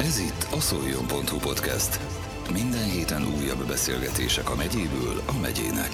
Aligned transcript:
Ez 0.00 0.18
itt 0.18 0.52
a 0.52 0.60
szoljon.hu 0.60 1.38
podcast. 1.38 2.00
Minden 2.52 2.90
héten 2.90 3.22
újabb 3.22 3.66
beszélgetések 3.66 4.50
a 4.50 4.54
megyéből 4.54 5.18
a 5.26 5.38
megyének. 5.40 5.90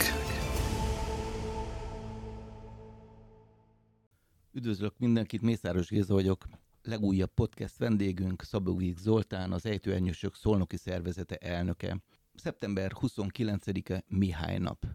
Üdvözlök 4.52 4.98
mindenkit, 4.98 5.42
Mészáros 5.42 5.88
Géza 5.88 6.14
vagyok. 6.14 6.44
Legújabb 6.82 7.30
podcast 7.34 7.78
vendégünk 7.78 8.42
Szabóvik 8.42 8.98
Zoltán, 8.98 9.52
az 9.52 9.66
Ejtőernyősök 9.66 10.34
Szolnoki 10.34 10.76
Szervezete 10.76 11.36
elnöke. 11.36 12.02
Szeptember 12.34 12.92
29-e 13.00 14.04
Mihály 14.08 14.58
nap. 14.58 14.86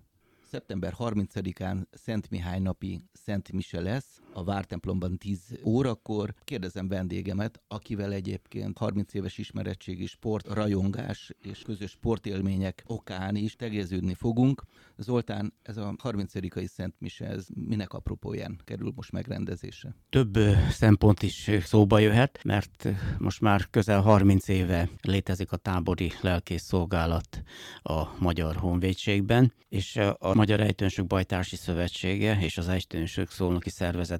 Szeptember 0.45 0.93
30-án 0.97 1.85
Szent 1.91 2.29
Mihály 2.29 2.59
napi 2.59 3.03
Szent 3.11 3.51
Mise 3.51 3.81
lesz, 3.81 4.21
a 4.39 4.43
Vártemplomban 4.43 5.17
10 5.17 5.39
órakor. 5.63 6.33
Kérdezem 6.43 6.87
vendégemet, 6.87 7.61
akivel 7.67 8.13
egyébként 8.13 8.77
30 8.77 9.13
éves 9.13 9.37
ismerettségi 9.37 10.05
sport, 10.05 10.47
rajongás 10.47 11.33
és 11.41 11.61
közös 11.61 11.91
sportélmények 11.91 12.83
okán 12.87 13.35
is 13.35 13.55
tegeződni 13.55 14.13
fogunk. 14.13 14.63
Zoltán, 14.97 15.53
ez 15.61 15.77
a 15.77 15.95
30 15.97 16.31
Szent 16.65 16.95
Mise, 16.97 17.25
ez 17.25 17.47
minek 17.53 17.93
apropóján 17.93 18.59
kerül 18.63 18.91
most 18.95 19.11
megrendezésre? 19.11 19.95
Több 20.09 20.37
szempont 20.69 21.21
is 21.21 21.49
szóba 21.63 21.99
jöhet, 21.99 22.39
mert 22.43 22.87
most 23.17 23.41
már 23.41 23.69
közel 23.69 24.01
30 24.01 24.47
éve 24.47 24.89
létezik 25.01 25.51
a 25.51 25.57
tábori 25.57 26.11
lelkész 26.21 26.63
szolgálat 26.63 27.43
a 27.81 28.03
Magyar 28.19 28.55
Honvédségben, 28.55 29.53
és 29.69 29.99
a 30.17 30.33
Magyar 30.33 30.59
Ejtőnsök 30.59 31.07
Bajtársi 31.07 31.55
Szövetsége 31.55 32.37
és 32.41 32.57
az 32.57 32.67
Ejtőnsök 32.67 33.29
Szolnoki 33.29 33.69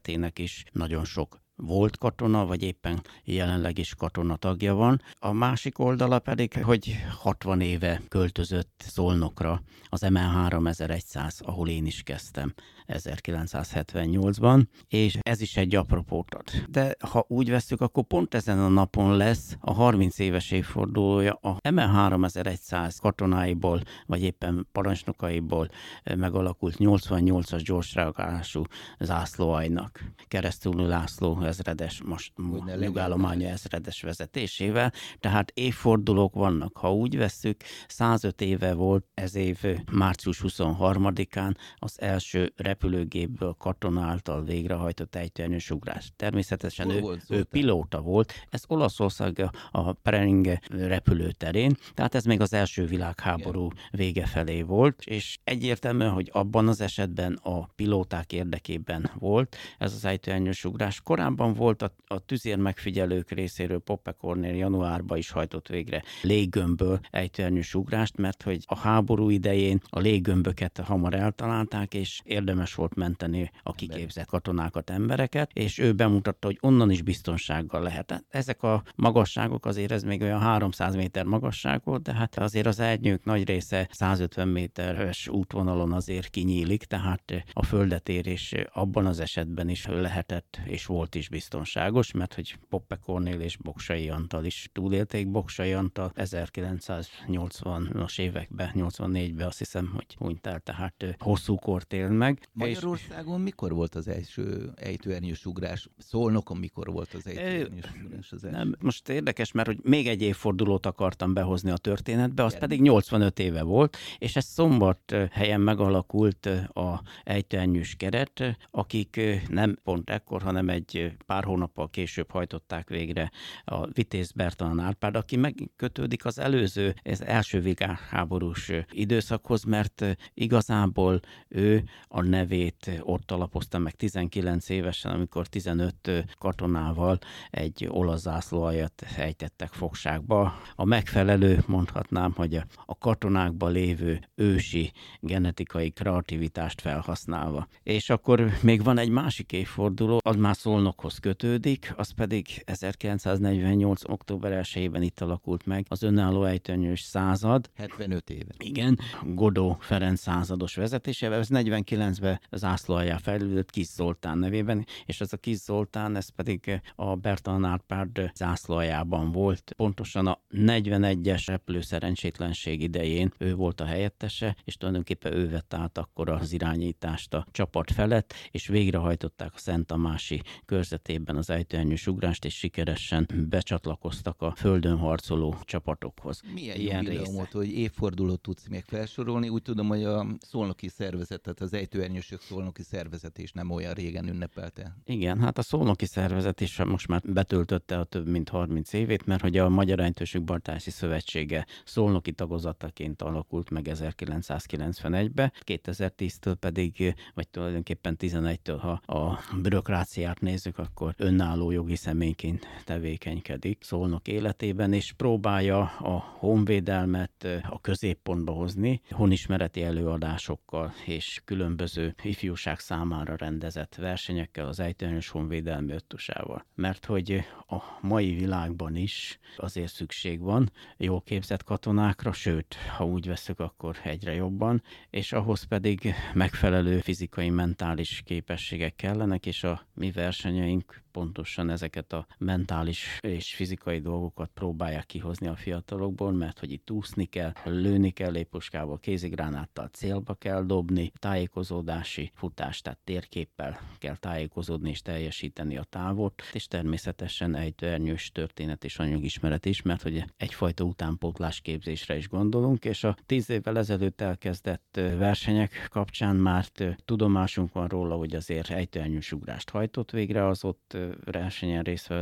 Szervezetének 0.09 0.39
is 0.39 0.63
nagyon 0.71 1.05
sok 1.05 1.41
volt 1.61 1.97
katona, 1.97 2.45
vagy 2.45 2.63
éppen 2.63 3.01
jelenleg 3.23 3.77
is 3.77 3.95
katona 3.95 4.35
tagja 4.35 4.73
van. 4.73 5.01
A 5.19 5.31
másik 5.31 5.79
oldala 5.79 6.19
pedig, 6.19 6.63
hogy 6.63 6.95
60 7.17 7.61
éve 7.61 8.01
költözött 8.07 8.83
Szolnokra 8.87 9.61
az 9.89 10.01
ML 10.01 10.19
3100, 10.19 11.41
ahol 11.43 11.69
én 11.69 11.85
is 11.85 12.01
kezdtem 12.03 12.53
1978-ban, 12.89 14.65
és 14.87 15.17
ez 15.21 15.41
is 15.41 15.57
egy 15.57 15.75
apropót 15.75 16.33
ad. 16.33 16.43
De 16.69 16.95
ha 16.99 17.25
úgy 17.27 17.49
veszük, 17.49 17.81
akkor 17.81 18.03
pont 18.03 18.33
ezen 18.33 18.59
a 18.59 18.67
napon 18.67 19.17
lesz 19.17 19.57
a 19.59 19.73
30 19.73 20.19
éves 20.19 20.51
évfordulója 20.51 21.33
a 21.33 21.69
ML 21.71 21.87
3100 21.87 22.97
katonáiból, 22.97 23.81
vagy 24.05 24.23
éppen 24.23 24.67
parancsnokaiból 24.71 25.69
megalakult 26.15 26.75
88-as 26.79 27.61
gyorsreagálású 27.63 28.63
zászlóajnak. 28.99 30.03
Keresztül 30.27 30.87
László 30.87 31.33
ezredes, 31.49 32.01
most 32.05 32.31
nyugállománya 32.79 33.47
ezredes 33.47 34.01
vezetésével, 34.01 34.93
tehát 35.19 35.51
évfordulók 35.53 36.33
vannak. 36.33 36.77
Ha 36.77 36.93
úgy 36.93 37.17
vesszük, 37.17 37.63
105 37.87 38.41
éve 38.41 38.73
volt 38.73 39.05
ez 39.13 39.35
év 39.35 39.57
március 39.91 40.41
23-án 40.43 41.55
az 41.75 42.01
első 42.01 42.53
repülőgépből 42.55 43.55
katona 43.57 44.01
által 44.01 44.43
végrehajtott 44.43 45.15
ejtőernyős 45.15 45.71
ugrás. 45.71 46.11
Természetesen 46.15 46.89
ő, 46.89 46.99
volt, 46.99 47.23
ő 47.29 47.43
pilóta 47.43 48.01
volt, 48.01 48.33
ez 48.49 48.63
Olaszország 48.67 49.49
a 49.71 49.91
Preringe 49.91 50.61
repülőterén, 50.69 51.77
tehát 51.93 52.15
ez 52.15 52.23
még 52.23 52.41
az 52.41 52.53
első 52.53 52.85
világháború 52.85 53.65
Igen. 53.65 53.77
vége 53.91 54.25
felé 54.25 54.61
volt, 54.61 55.01
és 55.05 55.37
egyértelmű, 55.43 56.05
hogy 56.05 56.29
abban 56.33 56.67
az 56.67 56.81
esetben 56.81 57.33
a 57.33 57.65
pilóták 57.65 58.33
érdekében 58.33 59.11
volt 59.19 59.55
ez 59.77 59.93
az 59.93 60.05
ejtőernyős 60.05 60.65
ugrás. 60.65 61.01
Korábban 61.01 61.38
Korábban 61.39 61.65
volt 61.65 61.81
a, 61.81 61.91
a 62.07 62.25
tüzér 62.25 62.57
megfigyelők 62.57 63.31
részéről 63.31 63.79
Poppe 63.79 64.11
Cornél 64.11 64.55
januárban 64.55 65.17
is 65.17 65.29
hajtott 65.29 65.67
végre 65.67 66.03
léggömbből 66.21 66.99
ejtőernyős 67.11 67.75
ugrást, 67.75 68.17
mert 68.17 68.43
hogy 68.43 68.63
a 68.65 68.77
háború 68.77 69.29
idején 69.29 69.81
a 69.89 69.99
léggömböket 69.99 70.77
hamar 70.77 71.13
eltalálták, 71.13 71.93
és 71.93 72.21
érdemes 72.23 72.75
volt 72.75 72.95
menteni 72.95 73.51
a 73.63 73.73
kiképzett 73.73 74.25
katonákat, 74.25 74.89
embereket, 74.89 75.51
és 75.53 75.77
ő 75.77 75.93
bemutatta, 75.93 76.47
hogy 76.47 76.57
onnan 76.61 76.91
is 76.91 77.01
biztonsággal 77.01 77.81
lehet. 77.81 78.23
Ezek 78.29 78.63
a 78.63 78.83
magasságok 78.95 79.65
azért 79.65 79.91
ez 79.91 80.03
még 80.03 80.21
olyan 80.21 80.39
300 80.39 80.95
méter 80.95 81.25
magasság 81.25 81.81
volt, 81.83 82.01
de 82.01 82.13
hát 82.13 82.37
azért 82.37 82.67
az 82.67 82.79
ejtők 82.79 83.23
nagy 83.23 83.47
része 83.47 83.87
150 83.91 84.47
méteres 84.47 85.27
útvonalon 85.27 85.91
azért 85.91 86.29
kinyílik, 86.29 86.83
tehát 86.83 87.43
a 87.53 87.63
földetérés 87.63 88.53
abban 88.73 89.05
az 89.05 89.19
esetben 89.19 89.69
is 89.69 89.85
lehetett, 89.85 90.59
és 90.65 90.85
volt 90.85 91.15
is 91.15 91.28
biztonságos, 91.29 92.11
mert 92.11 92.33
hogy 92.33 92.57
Poppe 92.69 92.95
Cornél 92.95 93.39
és 93.39 93.57
Boksai 93.57 94.09
Antal 94.09 94.45
is 94.45 94.69
túlélték. 94.73 95.31
Boksai 95.31 95.73
Antal 95.73 96.11
1980-as 96.15 98.19
években, 98.19 98.71
84-ben 98.73 99.47
azt 99.47 99.57
hiszem, 99.57 99.91
hogy 99.93 100.15
hunyt 100.17 100.47
el, 100.47 100.59
tehát 100.59 101.15
hosszú 101.19 101.55
kort 101.55 101.93
él 101.93 102.09
meg. 102.09 102.47
Magyarországon 102.51 103.37
és... 103.37 103.43
mikor 103.43 103.73
volt 103.73 103.95
az 103.95 104.07
első 104.07 104.71
ejtőernyős 104.75 105.45
ugrás? 105.45 105.89
Szolnokon 105.97 106.57
mikor 106.57 106.91
volt 106.91 107.13
az 107.13 107.27
ejtőernyős 107.27 107.91
ugrás? 108.03 108.31
Az 108.31 108.41
nem, 108.41 108.75
most 108.79 109.09
érdekes, 109.09 109.51
mert 109.51 109.67
hogy 109.67 109.79
még 109.83 110.07
egy 110.07 110.21
évfordulót 110.21 110.85
akartam 110.85 111.33
behozni 111.33 111.71
a 111.71 111.77
történetbe, 111.77 112.43
az 112.43 112.53
Igen. 112.53 112.67
pedig 112.67 112.81
85 112.81 113.39
éve 113.39 113.61
volt, 113.61 113.97
és 114.17 114.35
ez 114.35 114.45
szombat 114.45 115.15
helyen 115.31 115.61
megalakult 115.61 116.45
a 116.73 117.01
ejtőernyős 117.23 117.95
keret, 117.97 118.57
akik 118.71 119.19
nem 119.47 119.77
pont 119.83 120.09
ekkor, 120.09 120.41
hanem 120.41 120.69
egy 120.69 121.08
pár 121.25 121.43
hónappal 121.43 121.89
később 121.89 122.31
hajtották 122.31 122.89
végre 122.89 123.31
a 123.63 123.87
Vitéz 123.87 124.31
Bertalan 124.31 124.79
Árpád, 124.79 125.15
aki 125.15 125.35
megkötődik 125.35 126.25
az 126.25 126.39
előző, 126.39 126.95
ez 127.03 127.21
első 127.21 127.59
világháborús 127.59 128.71
időszakhoz, 128.91 129.63
mert 129.63 130.05
igazából 130.33 131.19
ő 131.47 131.83
a 132.07 132.21
nevét 132.21 132.91
ott 133.01 133.31
alapozta 133.31 133.77
meg 133.77 133.93
19 133.95 134.69
évesen, 134.69 135.11
amikor 135.11 135.47
15 135.47 136.25
katonával 136.37 137.19
egy 137.49 137.85
olasz 137.89 138.21
zászlóajat 138.21 139.05
ejtettek 139.17 139.73
fogságba. 139.73 140.53
A 140.75 140.85
megfelelő, 140.85 141.63
mondhatnám, 141.67 142.33
hogy 142.35 142.55
a 142.85 142.97
katonákban 142.97 143.71
lévő 143.71 144.19
ősi 144.35 144.91
genetikai 145.19 145.89
kreativitást 145.89 146.81
felhasználva. 146.81 147.67
És 147.83 148.09
akkor 148.09 148.51
még 148.61 148.83
van 148.83 148.97
egy 148.97 149.09
másik 149.09 149.51
évforduló, 149.51 150.19
az 150.23 150.35
már 150.35 150.55
Szolnokhoz 150.99 151.19
kötődik, 151.19 151.93
az 151.97 152.11
pedig 152.11 152.61
1948. 152.65 154.09
október 154.09 154.65
1-ben 154.65 155.01
itt 155.01 155.21
alakult 155.21 155.65
meg 155.65 155.85
az 155.89 156.03
önálló 156.03 156.43
ejtőnyős 156.43 157.01
század. 157.01 157.69
75 157.75 158.29
éve. 158.29 158.53
Igen, 158.57 158.99
Godó 159.23 159.77
Ferenc 159.79 160.19
százados 160.19 160.75
vezetésével, 160.75 161.39
ez 161.39 161.47
49-ben 161.51 162.39
zászló 162.51 162.95
alá 162.95 163.17
fejlődött 163.17 163.69
Kis 163.69 163.87
Zoltán 163.87 164.37
nevében, 164.37 164.85
és 165.05 165.21
ez 165.21 165.33
a 165.33 165.37
Kis 165.37 165.57
Zoltán, 165.57 166.15
ez 166.15 166.29
pedig 166.29 166.81
a 166.95 167.15
Bertalan 167.15 167.65
Árpád 167.65 168.31
zászlójában 168.35 169.31
volt. 169.31 169.73
Pontosan 169.75 170.27
a 170.27 170.39
41-es 170.51 171.43
repülő 171.45 171.81
szerencsétlenség 171.81 172.81
idején 172.81 173.33
ő 173.37 173.55
volt 173.55 173.81
a 173.81 173.85
helyettese, 173.85 174.55
és 174.63 174.77
tulajdonképpen 174.77 175.33
ő 175.33 175.49
vett 175.49 175.73
át 175.73 175.97
akkor 175.97 176.29
az 176.29 176.53
irányítást 176.53 177.33
a 177.33 177.45
csapat 177.51 177.91
felett, 177.91 178.33
és 178.51 178.67
végrehajtották 178.67 179.51
a 179.53 179.57
Szent 179.57 179.87
Tamási 179.87 180.41
körzet 180.65 180.88
esetében 180.91 181.35
az 181.35 181.49
ejtőernyős 181.49 182.07
ugrást, 182.07 182.45
és 182.45 182.57
sikeresen 182.57 183.27
becsatlakoztak 183.49 184.41
a 184.41 184.53
földön 184.55 184.97
harcoló 184.97 185.55
csapatokhoz. 185.63 186.41
Milyen 186.53 186.77
Ilyen 186.77 187.03
jubileumot, 187.03 187.51
hogy 187.51 187.71
évfordulót 187.71 188.41
tudsz 188.41 188.67
még 188.67 188.83
felsorolni? 188.83 189.49
Úgy 189.49 189.61
tudom, 189.61 189.87
hogy 189.87 190.03
a 190.03 190.25
szolnoki 190.39 190.87
szervezet, 190.87 191.41
tehát 191.41 191.61
az 191.61 191.73
ejtőernyősök 191.73 192.41
szolnoki 192.41 192.83
szervezet 192.83 193.37
is 193.37 193.51
nem 193.51 193.69
olyan 193.69 193.93
régen 193.93 194.27
ünnepelte. 194.27 194.95
Igen, 195.05 195.39
hát 195.39 195.57
a 195.57 195.61
szolnoki 195.61 196.05
szervezet 196.05 196.61
is 196.61 196.83
most 196.83 197.07
már 197.07 197.21
betöltötte 197.25 197.99
a 197.99 198.03
több 198.03 198.27
mint 198.27 198.49
30 198.49 198.93
évét, 198.93 199.25
mert 199.25 199.41
hogy 199.41 199.57
a 199.57 199.69
Magyar 199.69 199.99
Ejtősök 199.99 200.43
Bartási 200.43 200.89
Szövetsége 200.89 201.65
szolnoki 201.85 202.31
tagozataként 202.31 203.21
alakult 203.21 203.69
meg 203.69 203.87
1991-ben, 203.89 205.51
2010-től 205.65 206.55
pedig, 206.59 207.15
vagy 207.33 207.47
tulajdonképpen 207.47 208.15
11-től, 208.19 208.77
ha 208.79 208.91
a 208.91 209.39
bürokráciát 209.61 210.39
nézzük, 210.39 210.77
akkor 210.79 211.13
önálló 211.17 211.71
jogi 211.71 211.95
személyként 211.95 212.67
tevékenykedik 212.85 213.83
Szolnok 213.83 214.27
életében, 214.27 214.93
és 214.93 215.11
próbálja 215.11 215.79
a 215.81 216.35
honvédelmet 216.37 217.47
a 217.69 217.81
középpontba 217.81 218.51
hozni, 218.51 219.01
honismereti 219.09 219.83
előadásokkal 219.83 220.93
és 221.05 221.41
különböző 221.45 222.15
ifjúság 222.23 222.79
számára 222.79 223.35
rendezett 223.35 223.95
versenyekkel, 223.95 224.67
az 224.67 224.79
ejtőernyős 224.79 225.29
honvédelmi 225.29 225.91
öttusával. 225.91 226.65
Mert 226.75 227.05
hogy 227.05 227.43
a 227.69 227.97
mai 228.01 228.33
világban 228.33 228.95
is 228.95 229.39
azért 229.57 229.93
szükség 229.93 230.39
van 230.39 230.71
jól 230.97 231.21
képzett 231.21 231.63
katonákra, 231.63 232.31
sőt, 232.31 232.73
ha 232.97 233.05
úgy 233.05 233.27
veszük, 233.27 233.59
akkor 233.59 233.97
egyre 234.03 234.33
jobban, 234.33 234.83
és 235.09 235.31
ahhoz 235.31 235.63
pedig 235.63 236.13
megfelelő 236.33 236.99
fizikai, 236.99 237.49
mentális 237.49 238.21
képességek 238.25 238.95
kellenek, 238.95 239.45
és 239.45 239.63
a 239.63 239.81
mi 239.93 240.11
versenyeink 240.11 241.01
pontosan 241.11 241.69
ezeket 241.69 242.13
a 242.13 242.27
mentális 242.37 243.17
és 243.21 243.55
fizikai 243.55 243.99
dolgokat 243.99 244.49
próbálják 244.53 245.05
kihozni 245.05 245.47
a 245.47 245.55
fiatalokból, 245.55 246.31
mert 246.31 246.59
hogy 246.59 246.71
itt 246.71 246.91
úszni 246.91 247.25
kell, 247.25 247.53
lőni 247.63 248.09
kell 248.09 248.31
lépuskával, 248.31 248.99
kézigránáttal 248.99 249.87
célba 249.87 250.33
kell 250.33 250.63
dobni, 250.63 251.11
tájékozódási 251.19 252.31
futás, 252.33 252.81
tehát 252.81 252.99
térképpel 253.03 253.79
kell 253.97 254.17
tájékozódni 254.17 254.89
és 254.89 255.01
teljesíteni 255.01 255.77
a 255.77 255.83
távot, 255.83 256.41
és 256.53 256.67
természetesen 256.67 257.55
egy 257.59 257.83
ernyős 257.83 258.31
történet 258.31 258.83
és 258.83 258.99
anyagismeret 258.99 259.65
is, 259.65 259.81
mert 259.81 260.01
hogy 260.01 260.23
egyfajta 260.37 260.83
utánpótlás 260.83 261.61
képzésre 261.61 262.17
is 262.17 262.27
gondolunk, 262.27 262.85
és 262.85 263.03
a 263.03 263.17
tíz 263.25 263.49
évvel 263.49 263.77
ezelőtt 263.77 264.21
elkezdett 264.21 264.99
versenyek 265.17 265.87
kapcsán 265.89 266.35
már 266.35 266.65
tudomásunk 267.05 267.73
van 267.73 267.87
róla, 267.87 268.15
hogy 268.15 268.35
azért 268.35 268.69
ejtőernyős 268.69 269.31
ugrást 269.31 269.69
hajtott 269.69 270.11
végre 270.11 270.47
az 270.47 270.63
ott 270.63 270.97
versenyen 271.23 271.83
részt 271.83 272.13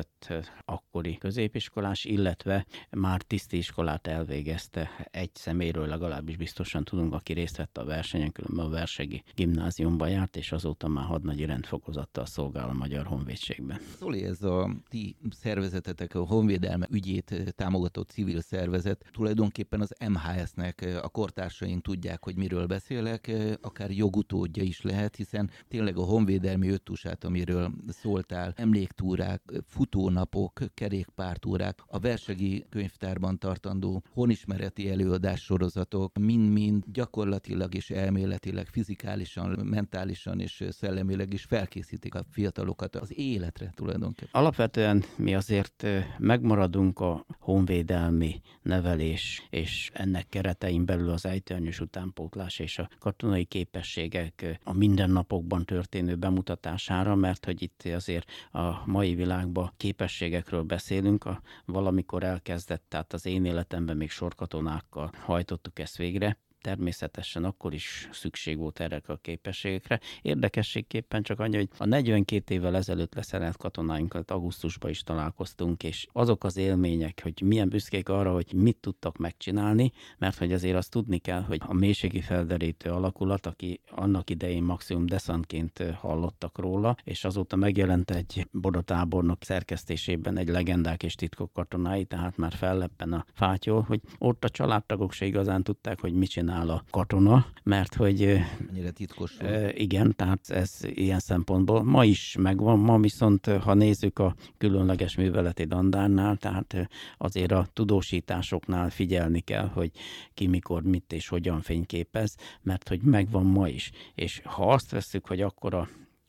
akkori 0.65 1.17
középiskolás, 1.17 2.05
illetve 2.05 2.65
már 2.89 3.21
tisztiskolát 3.21 4.07
elvégezte 4.07 4.89
egy 5.11 5.31
szeméről 5.33 5.87
legalábbis 5.87 6.37
biztosan 6.37 6.83
tudunk, 6.83 7.13
aki 7.13 7.33
részt 7.33 7.57
vett 7.57 7.77
a 7.77 7.85
versenyen, 7.85 8.31
különben 8.31 8.65
a 8.65 8.69
versegi 8.69 9.23
gimnáziumba 9.35 10.07
járt, 10.07 10.35
és 10.35 10.51
azóta 10.51 10.87
már 10.87 11.05
hadnagyi 11.05 11.45
rendfokozattal 11.45 12.25
szolgál 12.25 12.69
a 12.69 12.73
Magyar 12.73 13.05
Honvédségben. 13.05 13.79
Szóli, 13.99 14.23
ez 14.23 14.43
a 14.43 14.69
ti 14.89 15.15
szervezetetek, 15.29 16.15
a 16.15 16.25
honvédelme 16.25 16.87
ügyét 16.91 17.53
támogató 17.55 18.01
civil 18.01 18.41
szervezet, 18.41 19.05
tulajdonképpen 19.11 19.81
az 19.81 19.93
MHS-nek 20.07 20.99
a 21.01 21.09
kortársaink 21.09 21.81
tudják, 21.81 22.23
hogy 22.23 22.35
miről 22.35 22.65
beszélek, 22.65 23.31
akár 23.61 23.91
jogutódja 23.91 24.63
is 24.63 24.81
lehet, 24.81 25.15
hiszen 25.15 25.49
tényleg 25.67 25.97
a 25.97 26.03
honvédelmi 26.03 26.69
öttusát, 26.69 27.23
amiről 27.23 27.71
szóltál, 27.87 28.53
emléktúrák, 28.55 29.41
futónapok, 29.65 30.61
kerékpártúrák, 30.73 31.79
a 31.87 31.99
versegi 31.99 32.65
könyvtárban 32.69 33.37
tartandó 33.37 34.03
honismereti 34.13 34.89
előadás 34.89 35.41
sorozatok 35.43 36.17
mind-mind 36.17 36.83
gyakorlatilag 36.91 37.75
és 37.75 37.89
elméletileg, 37.89 38.67
fizikálisan, 38.67 39.59
mentálisan 39.63 40.39
és 40.39 40.63
szellemileg 40.69 41.33
is 41.33 41.43
felkészítik 41.43 42.15
a 42.15 42.23
fiatalokat 42.29 42.95
az 42.95 43.17
életre 43.17 43.71
tulajdonképpen. 43.75 44.41
Alapvetően 44.41 45.03
mi 45.17 45.35
azért 45.35 45.85
megmaradunk 46.17 46.99
a 46.99 47.25
honvédelmi 47.39 48.41
nevelés 48.61 49.47
és 49.49 49.89
ennek 49.93 50.29
keretein 50.29 50.85
belül 50.85 51.09
az 51.09 51.25
ejtőernyős 51.25 51.79
utánpótlás 51.79 52.59
és 52.59 52.77
a 52.77 52.89
katonai 52.99 53.45
képességek 53.45 54.59
a 54.63 54.73
mindennapokban 54.73 55.65
történő 55.65 56.15
bemutatására, 56.15 57.15
mert 57.15 57.45
hogy 57.45 57.61
itt 57.61 57.83
azért 57.95 58.31
a 58.51 58.89
mai 58.89 59.15
világban 59.15 59.71
képességekről 59.77 60.63
beszélünk, 60.63 61.25
a 61.25 61.41
valamikor 61.65 62.23
elkezdett, 62.23 62.83
tehát 62.87 63.13
az 63.13 63.25
én 63.25 63.45
életemben 63.45 63.97
még 63.97 64.09
sorkatonákkal 64.09 65.11
hajtottuk 65.19 65.79
ezt 65.79 65.97
végre, 65.97 66.37
természetesen 66.67 67.43
akkor 67.43 67.73
is 67.73 68.09
szükség 68.11 68.57
volt 68.57 68.79
erre 68.79 69.01
a 69.05 69.15
képességekre. 69.15 69.99
Érdekességképpen 70.21 71.23
csak 71.23 71.39
annyi, 71.39 71.55
hogy 71.55 71.69
a 71.77 71.85
42 71.85 72.53
évvel 72.53 72.75
ezelőtt 72.75 73.15
leszerelt 73.15 73.57
katonáinkat 73.57 74.31
augusztusban 74.31 74.89
is 74.89 75.03
találkoztunk, 75.03 75.83
és 75.83 76.07
azok 76.11 76.43
az 76.43 76.57
élmények, 76.57 77.19
hogy 77.23 77.41
milyen 77.41 77.69
büszkék 77.69 78.09
arra, 78.09 78.33
hogy 78.33 78.53
mit 78.53 78.77
tudtak 78.77 79.17
megcsinálni, 79.17 79.91
mert 80.17 80.37
hogy 80.37 80.53
azért 80.53 80.75
azt 80.75 80.91
tudni 80.91 81.17
kell, 81.17 81.41
hogy 81.41 81.61
a 81.65 81.73
mélységi 81.73 82.21
felderítő 82.21 82.89
alakulat, 82.89 83.45
aki 83.45 83.81
annak 83.89 84.29
idején 84.29 84.63
maximum 84.63 85.05
deszantként 85.05 85.83
hallottak 85.95 86.57
róla, 86.57 86.95
és 87.03 87.25
azóta 87.25 87.55
megjelent 87.55 88.11
egy 88.11 88.47
bodatábornok 88.51 89.43
szerkesztésében 89.43 90.37
egy 90.37 90.47
legendák 90.47 91.03
és 91.03 91.15
titkok 91.15 91.53
katonái, 91.53 92.05
tehát 92.05 92.37
már 92.37 92.53
felleppen 92.53 93.13
a 93.13 93.25
fátyol, 93.33 93.81
hogy 93.81 94.01
ott 94.17 94.43
a 94.43 94.49
családtagok 94.49 95.11
se 95.11 95.25
igazán 95.25 95.63
tudták, 95.63 95.99
hogy 95.99 96.13
mit 96.13 96.29
csinál 96.29 96.56
csinál 96.57 96.75
a 96.75 96.83
katona, 96.89 97.45
mert 97.63 97.95
hogy... 97.95 98.21
Ennyire 98.69 98.91
titkos. 98.91 99.37
Igen, 99.73 100.13
tehát 100.15 100.49
ez 100.49 100.79
ilyen 100.81 101.19
szempontból 101.19 101.83
ma 101.83 102.05
is 102.05 102.35
megvan, 102.39 102.79
ma 102.79 102.99
viszont 102.99 103.45
ha 103.45 103.73
nézzük 103.73 104.19
a 104.19 104.35
különleges 104.57 105.15
műveleti 105.15 105.63
dandárnál, 105.63 106.37
tehát 106.37 106.89
azért 107.17 107.51
a 107.51 107.67
tudósításoknál 107.73 108.89
figyelni 108.89 109.39
kell, 109.39 109.67
hogy 109.67 109.91
ki 110.33 110.47
mikor 110.47 110.83
mit 110.83 111.13
és 111.13 111.27
hogyan 111.27 111.61
fényképez, 111.61 112.35
mert 112.61 112.87
hogy 112.87 113.01
megvan 113.01 113.45
ma 113.45 113.67
is. 113.67 113.91
És 114.15 114.41
ha 114.43 114.71
azt 114.71 114.91
veszük, 114.91 115.27
hogy 115.27 115.41
akkor 115.41 115.73
a 115.73 115.87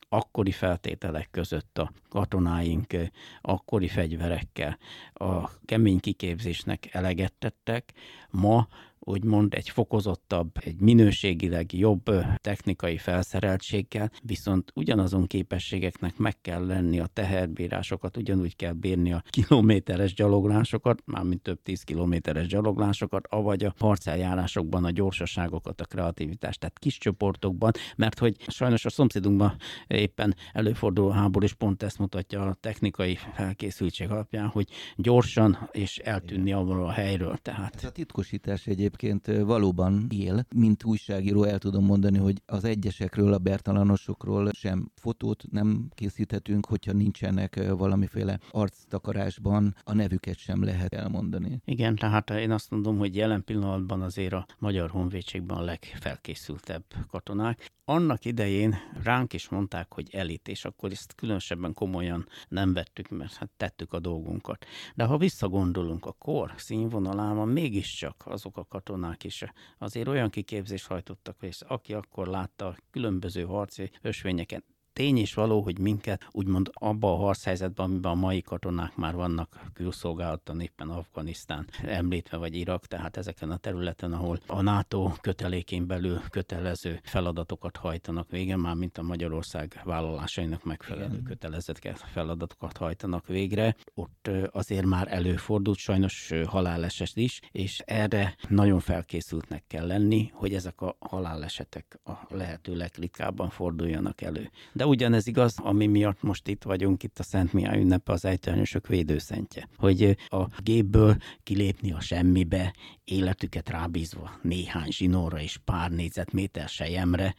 akkori 0.08 0.50
feltételek 0.50 1.28
között 1.30 1.78
a 1.78 1.92
katonáink 2.08 2.94
akkori 3.40 3.88
fegyverekkel 3.88 4.78
a 5.12 5.50
kemény 5.64 6.00
kiképzésnek 6.00 6.94
eleget 6.94 7.32
tettek, 7.38 7.92
ma 8.30 8.68
úgymond 9.08 9.54
egy 9.54 9.68
fokozottabb, 9.68 10.50
egy 10.60 10.80
minőségileg 10.80 11.72
jobb 11.72 12.10
technikai 12.36 12.96
felszereltséggel, 12.96 14.10
viszont 14.22 14.72
ugyanazon 14.74 15.26
képességeknek 15.26 16.16
meg 16.16 16.40
kell 16.40 16.66
lenni 16.66 16.98
a 16.98 17.06
teherbírásokat, 17.06 18.16
ugyanúgy 18.16 18.56
kell 18.56 18.72
bírni 18.72 19.12
a 19.12 19.22
kilométeres 19.30 20.14
gyaloglásokat, 20.14 21.02
mármint 21.04 21.42
több 21.42 21.62
tíz 21.62 21.82
kilométeres 21.82 22.46
gyaloglásokat, 22.46 23.26
avagy 23.26 23.64
a 23.64 23.74
harceljárásokban 23.78 24.84
a 24.84 24.90
gyorsaságokat, 24.90 25.80
a 25.80 25.84
kreativitást, 25.84 26.60
tehát 26.60 26.78
kis 26.78 26.98
csoportokban, 26.98 27.72
mert 27.96 28.18
hogy 28.18 28.36
sajnos 28.46 28.84
a 28.84 28.90
szomszédunkban 28.90 29.56
éppen 29.86 30.34
előforduló 30.52 31.08
háború 31.08 31.44
is 31.44 31.54
pont 31.54 31.82
ezt 31.82 31.98
mutatja 31.98 32.42
a 32.42 32.56
technikai 32.60 33.18
felkészültség 33.34 34.10
alapján, 34.10 34.46
hogy 34.46 34.68
gyorsan 34.96 35.68
és 35.72 35.98
eltűnni 35.98 36.52
abból 36.52 36.86
a 36.86 36.90
helyről. 36.90 37.36
Tehát... 37.36 37.74
Ez 37.74 37.84
a 37.84 37.90
titkosítás 37.90 38.66
egyébként 38.66 38.97
egyébként 39.02 39.46
valóban 39.46 40.06
él. 40.10 40.46
Mint 40.54 40.84
újságíró 40.84 41.44
el 41.44 41.58
tudom 41.58 41.84
mondani, 41.84 42.18
hogy 42.18 42.42
az 42.46 42.64
egyesekről, 42.64 43.32
a 43.32 43.38
bertalanosokról 43.38 44.50
sem 44.52 44.90
fotót 44.94 45.44
nem 45.50 45.88
készíthetünk, 45.94 46.66
hogyha 46.66 46.92
nincsenek 46.92 47.70
valamiféle 47.76 48.38
arctakarásban, 48.50 49.74
a 49.84 49.94
nevüket 49.94 50.36
sem 50.36 50.64
lehet 50.64 50.94
elmondani. 50.94 51.60
Igen, 51.64 51.96
tehát 51.96 52.30
én 52.30 52.50
azt 52.50 52.70
mondom, 52.70 52.98
hogy 52.98 53.16
jelen 53.16 53.44
pillanatban 53.44 54.02
azért 54.02 54.32
a 54.32 54.46
Magyar 54.58 54.90
Honvédségben 54.90 55.56
a 55.56 55.62
legfelkészültebb 55.62 56.84
katonák. 57.10 57.70
Annak 57.84 58.24
idején 58.24 58.74
ránk 59.02 59.32
is 59.32 59.48
mondták, 59.48 59.92
hogy 59.92 60.08
elit, 60.12 60.48
és 60.48 60.64
akkor 60.64 60.90
ezt 60.90 61.14
különösebben 61.14 61.72
komolyan 61.72 62.26
nem 62.48 62.72
vettük, 62.72 63.08
mert 63.08 63.34
hát 63.34 63.50
tettük 63.56 63.92
a 63.92 63.98
dolgunkat. 64.00 64.66
De 64.94 65.04
ha 65.04 65.16
visszagondolunk 65.16 66.06
a 66.06 66.12
kor 66.12 66.52
színvonalában, 66.56 67.48
mégiscsak 67.48 68.22
azok 68.26 68.56
a 68.56 68.64
katonák 68.78 69.24
is. 69.24 69.44
Azért 69.78 70.08
olyan 70.08 70.30
kiképzést 70.30 70.86
hajtottak, 70.86 71.36
és 71.40 71.60
aki 71.60 71.92
akkor 71.94 72.26
látta 72.26 72.76
különböző 72.90 73.44
harci 73.44 73.90
ösvényeken, 74.02 74.64
tény 74.98 75.16
is 75.16 75.34
való, 75.34 75.60
hogy 75.60 75.78
minket 75.78 76.26
úgymond 76.30 76.70
abba 76.72 77.12
a 77.12 77.16
harchelyzetben, 77.16 77.86
amiben 77.86 78.12
a 78.12 78.14
mai 78.14 78.40
katonák 78.40 78.96
már 78.96 79.14
vannak 79.14 79.60
külszolgálaton, 79.72 80.60
éppen 80.60 80.88
Afganisztán 80.88 81.66
említve, 81.82 82.36
vagy 82.36 82.54
Irak, 82.54 82.86
tehát 82.86 83.16
ezeken 83.16 83.50
a 83.50 83.56
területen, 83.56 84.12
ahol 84.12 84.40
a 84.46 84.62
NATO 84.62 85.12
kötelékén 85.20 85.86
belül 85.86 86.20
kötelező 86.30 87.00
feladatokat 87.02 87.76
hajtanak 87.76 88.30
végre, 88.30 88.56
már 88.56 88.74
mint 88.74 88.98
a 88.98 89.02
Magyarország 89.02 89.80
vállalásainak 89.84 90.64
megfelelő 90.64 91.12
Igen. 91.12 91.22
kötelezett 91.22 91.96
feladatokat 92.12 92.76
hajtanak 92.76 93.26
végre. 93.26 93.76
Ott 93.94 94.30
azért 94.50 94.86
már 94.86 95.12
előfordult 95.12 95.78
sajnos 95.78 96.32
haláleset 96.46 97.16
is, 97.16 97.40
és 97.52 97.82
erre 97.86 98.36
nagyon 98.48 98.80
felkészültnek 98.80 99.64
kell 99.66 99.86
lenni, 99.86 100.30
hogy 100.34 100.54
ezek 100.54 100.80
a 100.80 100.96
halálesetek 100.98 102.00
a 102.04 102.12
lehető 102.28 102.76
legritkábban 102.76 103.50
forduljanak 103.50 104.20
elő. 104.20 104.50
De 104.72 104.86
ugyanez 104.88 105.26
igaz, 105.26 105.54
ami 105.58 105.86
miatt 105.86 106.22
most 106.22 106.48
itt 106.48 106.62
vagyunk, 106.62 107.02
itt 107.02 107.18
a 107.18 107.22
Szent 107.22 107.52
Mihály 107.52 107.80
ünnepe 107.80 108.12
az 108.12 108.24
ejtőernyősök 108.24 108.86
védőszentje. 108.86 109.68
Hogy 109.76 110.16
a 110.28 110.46
gépből 110.62 111.16
kilépni 111.42 111.92
a 111.92 112.00
semmibe, 112.00 112.74
életüket 113.04 113.68
rábízva 113.68 114.30
néhány 114.42 114.90
zsinóra 114.90 115.40
és 115.40 115.58
pár 115.64 115.90
négyzetméter 115.90 116.68
sejemre, 116.68 117.34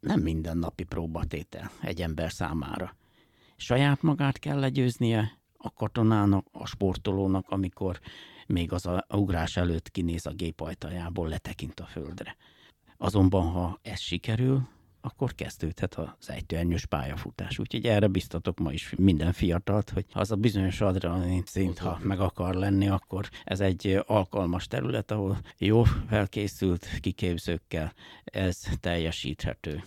nem 0.00 0.20
mindennapi 0.20 0.84
próbatétel 0.84 1.70
egy 1.80 2.02
ember 2.02 2.32
számára. 2.32 2.96
Saját 3.56 4.02
magát 4.02 4.38
kell 4.38 4.58
legyőznie 4.58 5.38
a 5.56 5.72
katonának, 5.72 6.46
a 6.52 6.66
sportolónak, 6.66 7.48
amikor 7.48 8.00
még 8.46 8.72
az 8.72 8.86
a 8.86 9.06
ugrás 9.08 9.56
előtt 9.56 9.90
kinéz 9.90 10.26
a 10.26 10.32
gép 10.32 10.60
ajtajából, 10.60 11.28
letekint 11.28 11.80
a 11.80 11.84
földre. 11.84 12.36
Azonban, 12.96 13.50
ha 13.50 13.78
ez 13.82 14.00
sikerül, 14.00 14.68
akkor 15.04 15.34
kezdődhet 15.34 15.94
az 15.94 16.30
ejtőernyős 16.30 16.86
pályafutás. 16.86 17.58
Úgyhogy 17.58 17.86
erre 17.86 18.06
biztatok 18.06 18.58
ma 18.58 18.72
is 18.72 18.94
minden 18.96 19.32
fiatalt, 19.32 19.90
hogy 19.90 20.04
az 20.12 20.30
a 20.30 20.36
bizonyos 20.36 20.80
adrenalin 20.80 21.42
szint, 21.46 21.78
ha 21.78 21.98
meg 22.02 22.20
akar 22.20 22.54
lenni, 22.54 22.88
akkor 22.88 23.28
ez 23.44 23.60
egy 23.60 24.02
alkalmas 24.06 24.66
terület, 24.66 25.10
ahol 25.10 25.40
jó 25.58 25.82
felkészült 26.08 26.86
kiképzőkkel 27.00 27.92
ez 28.24 28.62
teljesíthető. 28.80 29.82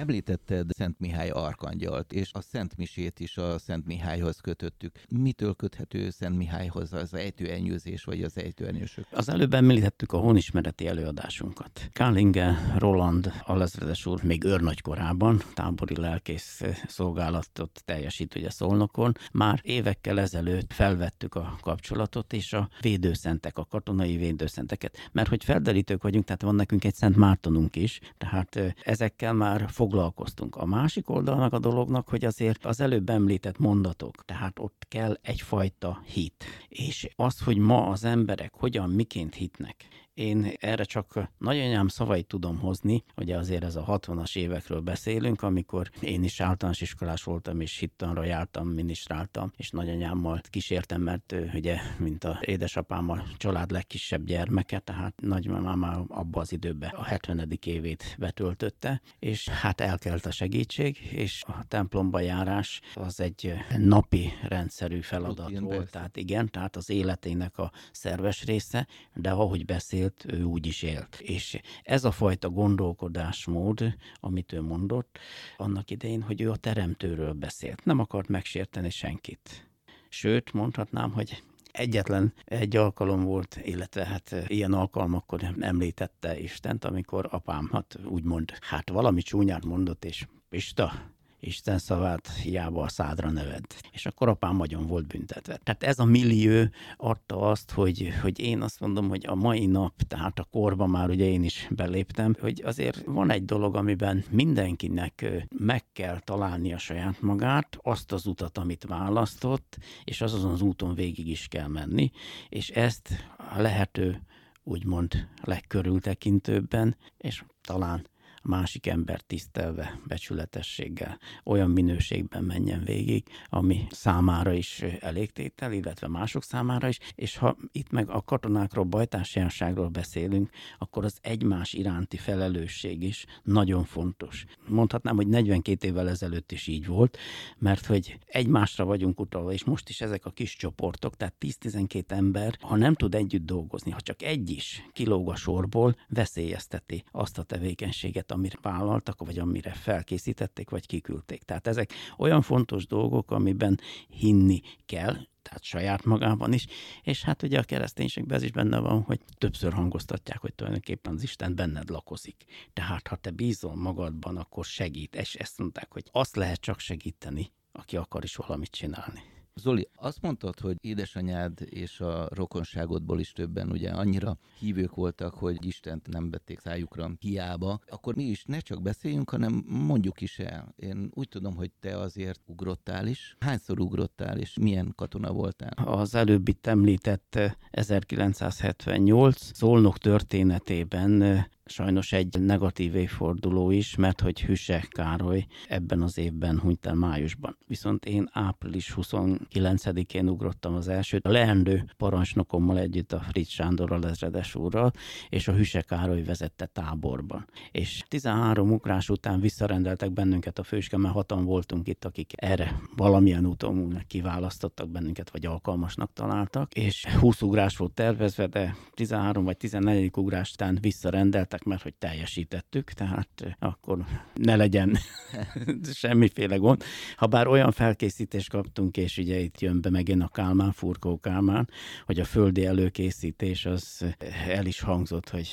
Említetted 0.00 0.70
Szent 0.76 0.98
Mihály 0.98 1.28
Arkangyalt, 1.28 2.12
és 2.12 2.30
a 2.32 2.40
Szent 2.40 2.76
Misét 2.76 3.20
is 3.20 3.36
a 3.36 3.58
Szent 3.58 3.86
Mihályhoz 3.86 4.40
kötöttük. 4.40 5.00
Mitől 5.08 5.54
köthető 5.54 6.10
Szent 6.10 6.36
Mihályhoz 6.36 6.92
az 6.92 7.14
ejtőenyőzés 7.14 8.04
vagy 8.04 8.22
az 8.22 8.38
ejtőenyősök? 8.38 9.06
Az 9.10 9.28
előbb 9.28 9.54
említettük 9.54 10.12
a 10.12 10.18
honismereti 10.18 10.86
előadásunkat. 10.86 11.88
Kálinge 11.92 12.74
Roland 12.78 13.32
alezredes 13.44 14.06
úr 14.06 14.22
még 14.22 14.44
őrnagykorában 14.44 15.42
tábori 15.54 15.96
lelkész 15.96 16.62
szolgálatot 16.86 17.82
teljesít 17.84 18.34
ugye 18.34 18.50
Szolnokon. 18.50 19.12
Már 19.32 19.60
évekkel 19.62 20.20
ezelőtt 20.20 20.72
felvettük 20.72 21.34
a 21.34 21.58
kapcsolatot, 21.60 22.32
és 22.32 22.52
a 22.52 22.68
védőszentek, 22.80 23.58
a 23.58 23.64
katonai 23.64 24.16
védőszenteket. 24.16 24.96
Mert 25.12 25.28
hogy 25.28 25.44
felderítők 25.44 26.02
vagyunk, 26.02 26.24
tehát 26.24 26.42
van 26.42 26.54
nekünk 26.54 26.84
egy 26.84 26.94
Szent 26.94 27.16
Mártonunk 27.16 27.76
is, 27.76 28.00
tehát 28.18 28.74
ezekkel 28.84 29.32
már 29.32 29.70
fog 29.70 29.88
foglalkoztunk. 29.90 30.56
A 30.56 30.64
másik 30.64 31.10
oldalnak 31.10 31.52
a 31.52 31.58
dolognak, 31.58 32.08
hogy 32.08 32.24
azért 32.24 32.64
az 32.64 32.80
előbb 32.80 33.08
említett 33.08 33.58
mondatok, 33.58 34.24
tehát 34.24 34.58
ott 34.58 34.86
kell 34.88 35.18
egyfajta 35.22 36.02
hit. 36.06 36.44
És 36.68 37.08
az, 37.16 37.40
hogy 37.40 37.56
ma 37.56 37.86
az 37.86 38.04
emberek 38.04 38.52
hogyan, 38.54 38.90
miként 38.90 39.34
hitnek, 39.34 39.76
én 40.14 40.52
erre 40.60 40.84
csak 40.84 41.28
nagyanyám 41.38 41.88
szavait 41.88 42.26
tudom 42.26 42.58
hozni, 42.58 43.04
ugye 43.16 43.36
azért 43.36 43.64
ez 43.64 43.76
a 43.76 43.84
60-as 43.84 44.36
évekről 44.36 44.80
beszélünk, 44.80 45.42
amikor 45.42 45.90
én 46.00 46.24
is 46.24 46.40
általános 46.40 46.80
iskolás 46.80 47.22
voltam, 47.22 47.60
és 47.60 47.78
hittanra 47.78 48.24
jártam, 48.24 48.68
minisztráltam, 48.68 49.52
és 49.56 49.70
nagyanyámmal 49.70 50.40
kísértem, 50.50 51.00
mert 51.00 51.34
ugye, 51.54 51.78
mint 51.98 52.24
a 52.24 52.38
édesapám 52.40 53.10
a 53.10 53.22
család 53.36 53.70
legkisebb 53.70 54.24
gyermeke, 54.24 54.78
tehát 54.78 55.20
nagymamám 55.20 55.78
már 55.78 55.98
abba 56.08 56.40
az 56.40 56.52
időben 56.52 56.90
a 56.90 57.02
70. 57.02 57.58
évét 57.64 58.16
betöltötte, 58.18 59.00
és 59.18 59.48
hát 59.48 59.80
elkelt 59.80 60.26
a 60.26 60.30
segítség, 60.30 60.98
és 61.12 61.42
a 61.46 61.64
templomba 61.68 62.20
járás 62.20 62.80
az 62.94 63.20
egy 63.20 63.52
napi 63.78 64.32
rendszerű 64.42 65.00
feladat 65.00 65.46
Rutin 65.46 65.62
volt, 65.62 65.76
persze. 65.76 65.92
tehát 65.92 66.16
igen, 66.16 66.50
tehát 66.50 66.76
az 66.76 66.90
életének 66.90 67.58
a 67.58 67.72
szerves 67.92 68.44
része, 68.44 68.86
de 69.14 69.30
ahogy 69.30 69.64
beszélt, 69.64 69.99
élt, 70.00 70.24
ő 70.28 70.42
úgy 70.42 70.66
is 70.66 70.82
élt. 70.82 71.20
És 71.20 71.60
ez 71.82 72.04
a 72.04 72.10
fajta 72.10 72.50
gondolkodásmód, 72.50 73.94
amit 74.20 74.52
ő 74.52 74.62
mondott, 74.62 75.18
annak 75.56 75.90
idején, 75.90 76.22
hogy 76.22 76.40
ő 76.40 76.50
a 76.50 76.56
teremtőről 76.56 77.32
beszélt. 77.32 77.84
Nem 77.84 77.98
akart 77.98 78.28
megsérteni 78.28 78.90
senkit. 78.90 79.68
Sőt, 80.08 80.52
mondhatnám, 80.52 81.12
hogy 81.12 81.42
egyetlen 81.72 82.32
egy 82.44 82.76
alkalom 82.76 83.24
volt, 83.24 83.60
illetve 83.62 84.06
hát 84.06 84.34
ilyen 84.46 84.72
alkalmakkor 84.72 85.54
említette 85.60 86.38
Istent, 86.38 86.84
amikor 86.84 87.28
apám, 87.30 87.68
hát 87.72 87.98
úgymond, 88.04 88.52
hát 88.60 88.88
valami 88.88 89.22
csúnyát 89.22 89.64
mondott, 89.64 90.04
és 90.04 90.26
Pista, 90.48 90.92
Isten 91.40 91.78
szavát 91.78 92.32
hiába 92.32 92.82
a 92.82 92.88
szádra 92.88 93.30
neved. 93.30 93.64
És 93.92 94.06
akkor 94.06 94.28
apám 94.28 94.56
nagyon 94.56 94.86
volt 94.86 95.06
büntetve. 95.06 95.60
Tehát 95.62 95.82
ez 95.82 95.98
a 95.98 96.04
millió 96.04 96.64
adta 96.96 97.40
azt, 97.40 97.70
hogy, 97.70 98.12
hogy 98.22 98.40
én 98.40 98.62
azt 98.62 98.80
mondom, 98.80 99.08
hogy 99.08 99.26
a 99.26 99.34
mai 99.34 99.66
nap, 99.66 100.02
tehát 100.02 100.38
a 100.38 100.46
korba 100.50 100.86
már 100.86 101.08
ugye 101.08 101.24
én 101.24 101.44
is 101.44 101.66
beléptem, 101.70 102.34
hogy 102.40 102.62
azért 102.64 103.02
van 103.04 103.30
egy 103.30 103.44
dolog, 103.44 103.76
amiben 103.76 104.24
mindenkinek 104.30 105.44
meg 105.58 105.84
kell 105.92 106.18
találni 106.18 106.72
a 106.72 106.78
saját 106.78 107.20
magát, 107.20 107.78
azt 107.82 108.12
az 108.12 108.26
utat, 108.26 108.58
amit 108.58 108.84
választott, 108.84 109.78
és 110.04 110.20
azon 110.20 110.52
az 110.52 110.60
úton 110.60 110.94
végig 110.94 111.28
is 111.28 111.46
kell 111.48 111.68
menni, 111.68 112.10
és 112.48 112.68
ezt 112.68 113.08
a 113.54 113.60
lehető 113.60 114.22
úgymond 114.62 115.28
legkörültekintőbben, 115.42 116.96
és 117.18 117.44
talán 117.60 118.06
másik 118.42 118.86
ember 118.86 119.20
tisztelve, 119.20 120.00
becsületességgel, 120.06 121.18
olyan 121.44 121.70
minőségben 121.70 122.44
menjen 122.44 122.84
végig, 122.84 123.24
ami 123.48 123.86
számára 123.90 124.52
is 124.52 124.82
elégtétel, 125.00 125.72
illetve 125.72 126.08
mások 126.08 126.42
számára 126.42 126.88
is, 126.88 126.98
és 127.14 127.36
ha 127.36 127.56
itt 127.72 127.90
meg 127.90 128.10
a 128.10 128.22
katonákról, 128.22 128.84
bajtársiasságról 128.84 129.88
beszélünk, 129.88 130.50
akkor 130.78 131.04
az 131.04 131.18
egymás 131.20 131.72
iránti 131.72 132.16
felelősség 132.16 133.02
is 133.02 133.26
nagyon 133.42 133.84
fontos. 133.84 134.44
Mondhatnám, 134.68 135.16
hogy 135.16 135.28
42 135.28 135.88
évvel 135.88 136.08
ezelőtt 136.08 136.52
is 136.52 136.66
így 136.66 136.86
volt, 136.86 137.18
mert 137.58 137.86
hogy 137.86 138.18
egymásra 138.26 138.84
vagyunk 138.84 139.20
utalva, 139.20 139.52
és 139.52 139.64
most 139.64 139.88
is 139.88 140.00
ezek 140.00 140.24
a 140.24 140.30
kis 140.30 140.56
csoportok, 140.56 141.16
tehát 141.16 141.34
10-12 141.40 142.10
ember, 142.10 142.58
ha 142.60 142.76
nem 142.76 142.94
tud 142.94 143.14
együtt 143.14 143.46
dolgozni, 143.46 143.90
ha 143.90 144.00
csak 144.00 144.22
egy 144.22 144.50
is 144.50 144.88
kilóg 144.92 145.30
a 145.30 145.36
sorból, 145.36 145.96
veszélyezteti 146.08 147.04
azt 147.10 147.38
a 147.38 147.42
tevékenységet, 147.42 148.29
amire 148.30 148.58
vállaltak, 148.62 149.24
vagy 149.24 149.38
amire 149.38 149.72
felkészítették, 149.72 150.70
vagy 150.70 150.86
kiküldték. 150.86 151.42
Tehát 151.42 151.66
ezek 151.66 151.92
olyan 152.18 152.42
fontos 152.42 152.86
dolgok, 152.86 153.30
amiben 153.30 153.80
hinni 154.08 154.60
kell, 154.86 155.16
tehát 155.42 155.64
saját 155.64 156.04
magában 156.04 156.52
is, 156.52 156.66
és 157.02 157.22
hát 157.22 157.42
ugye 157.42 157.58
a 157.58 157.62
kereszténységben 157.62 158.36
ez 158.36 158.42
is 158.42 158.50
benne 158.50 158.78
van, 158.78 159.02
hogy 159.02 159.20
többször 159.38 159.72
hangoztatják, 159.72 160.38
hogy 160.38 160.54
tulajdonképpen 160.54 161.14
az 161.14 161.22
Isten 161.22 161.54
benned 161.54 161.90
lakozik. 161.90 162.44
Tehát 162.72 163.08
ha 163.08 163.16
te 163.16 163.30
bízol 163.30 163.74
magadban, 163.74 164.36
akkor 164.36 164.64
segít, 164.64 165.16
és 165.16 165.34
ezt 165.34 165.58
mondták, 165.58 165.92
hogy 165.92 166.08
azt 166.12 166.36
lehet 166.36 166.60
csak 166.60 166.78
segíteni, 166.78 167.52
aki 167.72 167.96
akar 167.96 168.24
is 168.24 168.36
valamit 168.36 168.70
csinálni. 168.70 169.39
Zoli, 169.60 169.88
azt 169.94 170.22
mondtad, 170.22 170.60
hogy 170.60 170.76
édesanyád 170.80 171.58
és 171.64 172.00
a 172.00 172.28
rokonságodból 172.34 173.20
is 173.20 173.32
többen 173.32 173.70
ugye 173.70 173.90
annyira 173.90 174.36
hívők 174.58 174.94
voltak, 174.94 175.34
hogy 175.34 175.66
Istent 175.66 176.08
nem 176.08 176.30
vették 176.30 176.58
szájukra 176.58 177.10
hiába, 177.18 177.80
akkor 177.86 178.14
mi 178.14 178.22
is 178.22 178.44
ne 178.44 178.58
csak 178.58 178.82
beszéljünk, 178.82 179.30
hanem 179.30 179.64
mondjuk 179.66 180.20
is 180.20 180.38
el. 180.38 180.74
Én 180.76 181.10
úgy 181.14 181.28
tudom, 181.28 181.54
hogy 181.56 181.70
te 181.80 181.98
azért 181.98 182.40
ugrottál 182.46 183.06
is. 183.06 183.36
Hányszor 183.40 183.80
ugrottál, 183.80 184.38
és 184.38 184.58
milyen 184.60 184.92
katona 184.96 185.32
voltál? 185.32 185.72
Az 185.84 186.14
előbbit 186.14 186.66
említett 186.66 187.38
1978 187.70 189.50
Szolnok 189.56 189.98
történetében 189.98 191.46
sajnos 191.70 192.12
egy 192.12 192.40
negatív 192.40 192.94
évforduló 192.94 193.70
is, 193.70 193.96
mert 193.96 194.20
hogy 194.20 194.42
Hüse 194.42 194.86
Károly 194.88 195.46
ebben 195.68 196.02
az 196.02 196.18
évben 196.18 196.58
hunyt 196.58 196.86
el 196.86 196.94
májusban. 196.94 197.56
Viszont 197.66 198.04
én 198.04 198.28
április 198.32 198.94
29-én 198.96 200.28
ugrottam 200.28 200.74
az 200.74 200.88
elsőt, 200.88 201.26
a 201.26 201.30
leendő 201.30 201.84
parancsnokommal 201.96 202.78
együtt 202.78 203.12
a 203.12 203.20
Fritz 203.20 203.48
Sándor 203.48 204.04
ezredes 204.04 204.54
úrral, 204.54 204.92
és 205.28 205.48
a 205.48 205.52
Hüse 205.52 205.80
Károly 205.80 206.22
vezette 206.22 206.66
táborban. 206.66 207.46
És 207.72 208.04
13 208.08 208.70
ugrás 208.70 209.08
után 209.08 209.40
visszarendeltek 209.40 210.12
bennünket 210.12 210.58
a 210.58 210.62
főske, 210.62 210.96
mert 210.96 211.14
hatan 211.14 211.44
voltunk 211.44 211.88
itt, 211.88 212.04
akik 212.04 212.32
erre 212.36 212.80
valamilyen 212.96 213.46
úton 213.46 214.04
kiválasztottak 214.06 214.88
bennünket, 214.88 215.30
vagy 215.30 215.46
alkalmasnak 215.46 216.12
találtak, 216.12 216.72
és 216.74 217.06
20 217.06 217.42
ugrás 217.42 217.76
volt 217.76 217.92
tervezve, 217.92 218.46
de 218.46 218.76
13 218.94 219.44
vagy 219.44 219.56
14 219.56 220.10
ugrás 220.16 220.52
után 220.52 220.78
visszarendeltek, 220.80 221.59
mondták, 221.64 221.66
mert 221.70 221.82
hogy 221.82 221.94
teljesítettük, 221.94 222.90
tehát 222.90 223.56
akkor 223.58 224.04
ne 224.34 224.56
legyen 224.56 224.98
semmiféle 225.92 226.56
gond. 226.56 226.82
Ha 227.16 227.26
bár 227.26 227.46
olyan 227.46 227.72
felkészítést 227.72 228.50
kaptunk, 228.50 228.96
és 228.96 229.18
ugye 229.18 229.38
itt 229.38 229.60
jön 229.60 229.80
be 229.80 229.90
megint 229.90 230.22
a 230.22 230.28
Kálmán, 230.28 230.72
Furkó 230.72 231.18
Kálmán, 231.18 231.68
hogy 232.06 232.20
a 232.20 232.24
földi 232.24 232.66
előkészítés 232.66 233.66
az 233.66 234.04
el 234.48 234.66
is 234.66 234.80
hangzott, 234.80 235.28
hogy 235.28 235.48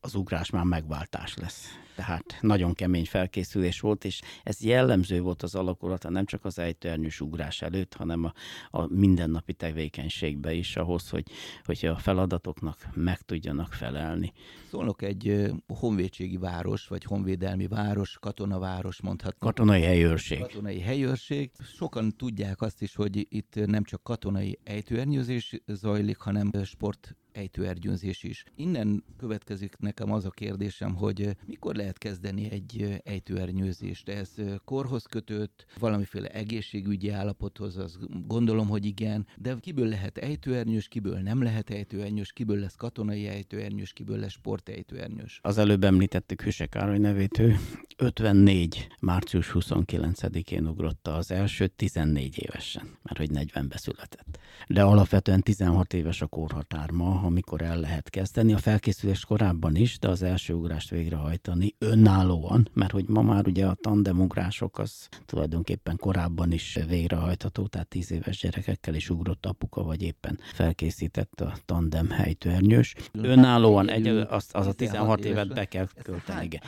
az 0.00 0.14
ugrás 0.14 0.50
már 0.50 0.64
megváltás 0.64 1.36
lesz 1.36 1.68
tehát 1.94 2.38
nagyon 2.40 2.74
kemény 2.74 3.04
felkészülés 3.06 3.80
volt, 3.80 4.04
és 4.04 4.20
ez 4.42 4.60
jellemző 4.60 5.20
volt 5.20 5.42
az 5.42 5.54
alakulata 5.54 6.10
nem 6.10 6.24
csak 6.24 6.44
az 6.44 6.58
ejtőernyős 6.58 7.20
ugrás 7.20 7.62
előtt, 7.62 7.94
hanem 7.94 8.24
a, 8.24 8.32
a 8.70 8.86
mindennapi 8.86 9.52
tevékenységbe 9.52 10.52
is 10.52 10.76
ahhoz, 10.76 11.08
hogy, 11.08 11.26
hogy 11.64 11.86
a 11.86 11.96
feladatoknak 11.96 12.88
meg 12.94 13.20
tudjanak 13.20 13.72
felelni. 13.72 14.32
Szólok 14.70 15.02
egy 15.02 15.52
honvédségi 15.66 16.36
város, 16.36 16.86
vagy 16.86 17.04
honvédelmi 17.04 17.66
város, 17.66 18.18
katonaváros 18.20 19.00
mondhatnak. 19.00 19.54
Katonai 19.54 19.82
helyőrség. 19.82 20.38
Katonai 20.38 20.80
helyőrség. 20.80 21.50
Sokan 21.76 22.16
tudják 22.16 22.60
azt 22.60 22.82
is, 22.82 22.94
hogy 22.94 23.26
itt 23.30 23.54
nem 23.66 23.84
csak 23.84 24.02
katonai 24.02 24.58
ejtőernyőzés 24.64 25.60
zajlik, 25.66 26.18
hanem 26.18 26.50
sport 26.64 27.16
ejtőergyőzés 27.32 28.22
is. 28.22 28.44
Innen 28.56 29.04
következik 29.18 29.76
nekem 29.76 30.12
az 30.12 30.24
a 30.24 30.30
kérdésem, 30.30 30.94
hogy 30.94 31.36
mikor 31.46 31.76
lehet 31.82 31.98
kezdeni 31.98 32.50
egy 32.50 33.00
ejtőernyőzést? 33.04 34.08
Ez 34.08 34.34
korhoz 34.64 35.04
kötött, 35.04 35.66
valamiféle 35.78 36.28
egészségügyi 36.28 37.08
állapothoz, 37.08 37.76
az 37.76 37.98
gondolom, 38.26 38.68
hogy 38.68 38.84
igen, 38.84 39.26
de 39.36 39.56
kiből 39.60 39.88
lehet 39.88 40.18
ejtőernyős, 40.18 40.88
kiből 40.88 41.18
nem 41.18 41.42
lehet 41.42 41.70
ejtőernyős, 41.70 42.32
kiből 42.32 42.58
lesz 42.58 42.74
katonai 42.74 43.26
ejtőernyős, 43.26 43.92
kiből 43.92 44.18
lesz 44.18 44.32
sportejtőernyős? 44.32 45.38
Az 45.42 45.58
előbb 45.58 45.84
említettük 45.84 46.42
Hüse 46.42 46.66
Károly 46.66 46.98
nevét, 46.98 47.38
ő 47.38 47.56
54. 47.96 48.86
március 49.00 49.50
29-én 49.54 50.66
ugrotta 50.66 51.14
az 51.14 51.30
első 51.30 51.66
14 51.66 52.38
évesen, 52.38 52.82
mert 53.02 53.18
hogy 53.18 53.30
40 53.30 53.72
született. 53.76 54.38
De 54.68 54.82
alapvetően 54.82 55.40
16 55.40 55.92
éves 55.92 56.22
a 56.22 56.26
korhatár 56.26 56.90
amikor 57.22 57.62
el 57.62 57.80
lehet 57.80 58.10
kezdeni. 58.10 58.52
A 58.52 58.58
felkészülés 58.58 59.24
korábban 59.24 59.76
is, 59.76 59.98
de 59.98 60.08
az 60.08 60.22
első 60.22 60.54
ugrást 60.54 60.90
végrehajtani 60.90 61.71
önállóan, 61.78 62.68
mert 62.72 62.90
hogy 62.90 63.04
ma 63.08 63.22
már 63.22 63.46
ugye 63.46 63.66
a 63.66 63.74
tandemugrások 63.74 64.78
az 64.78 65.08
tulajdonképpen 65.26 65.96
korábban 65.96 66.52
is 66.52 66.78
végrehajtható, 66.88 67.66
tehát 67.66 67.88
10 67.88 68.12
éves 68.12 68.38
gyerekekkel 68.40 68.94
is 68.94 69.10
ugrott 69.10 69.46
apuka, 69.46 69.82
vagy 69.82 70.02
éppen 70.02 70.38
felkészített 70.52 71.40
a 71.40 71.54
tandem 71.66 72.10
helytőernyős. 72.10 72.94
Önállóan 73.12 73.90
egy, 73.90 74.06
az, 74.06 74.46
az 74.52 74.66
a 74.66 74.72
16 74.72 75.24
évet 75.24 75.54
be 75.54 75.64
kell 75.64 75.88
költeni. 76.02 76.44
Igen. 76.44 76.60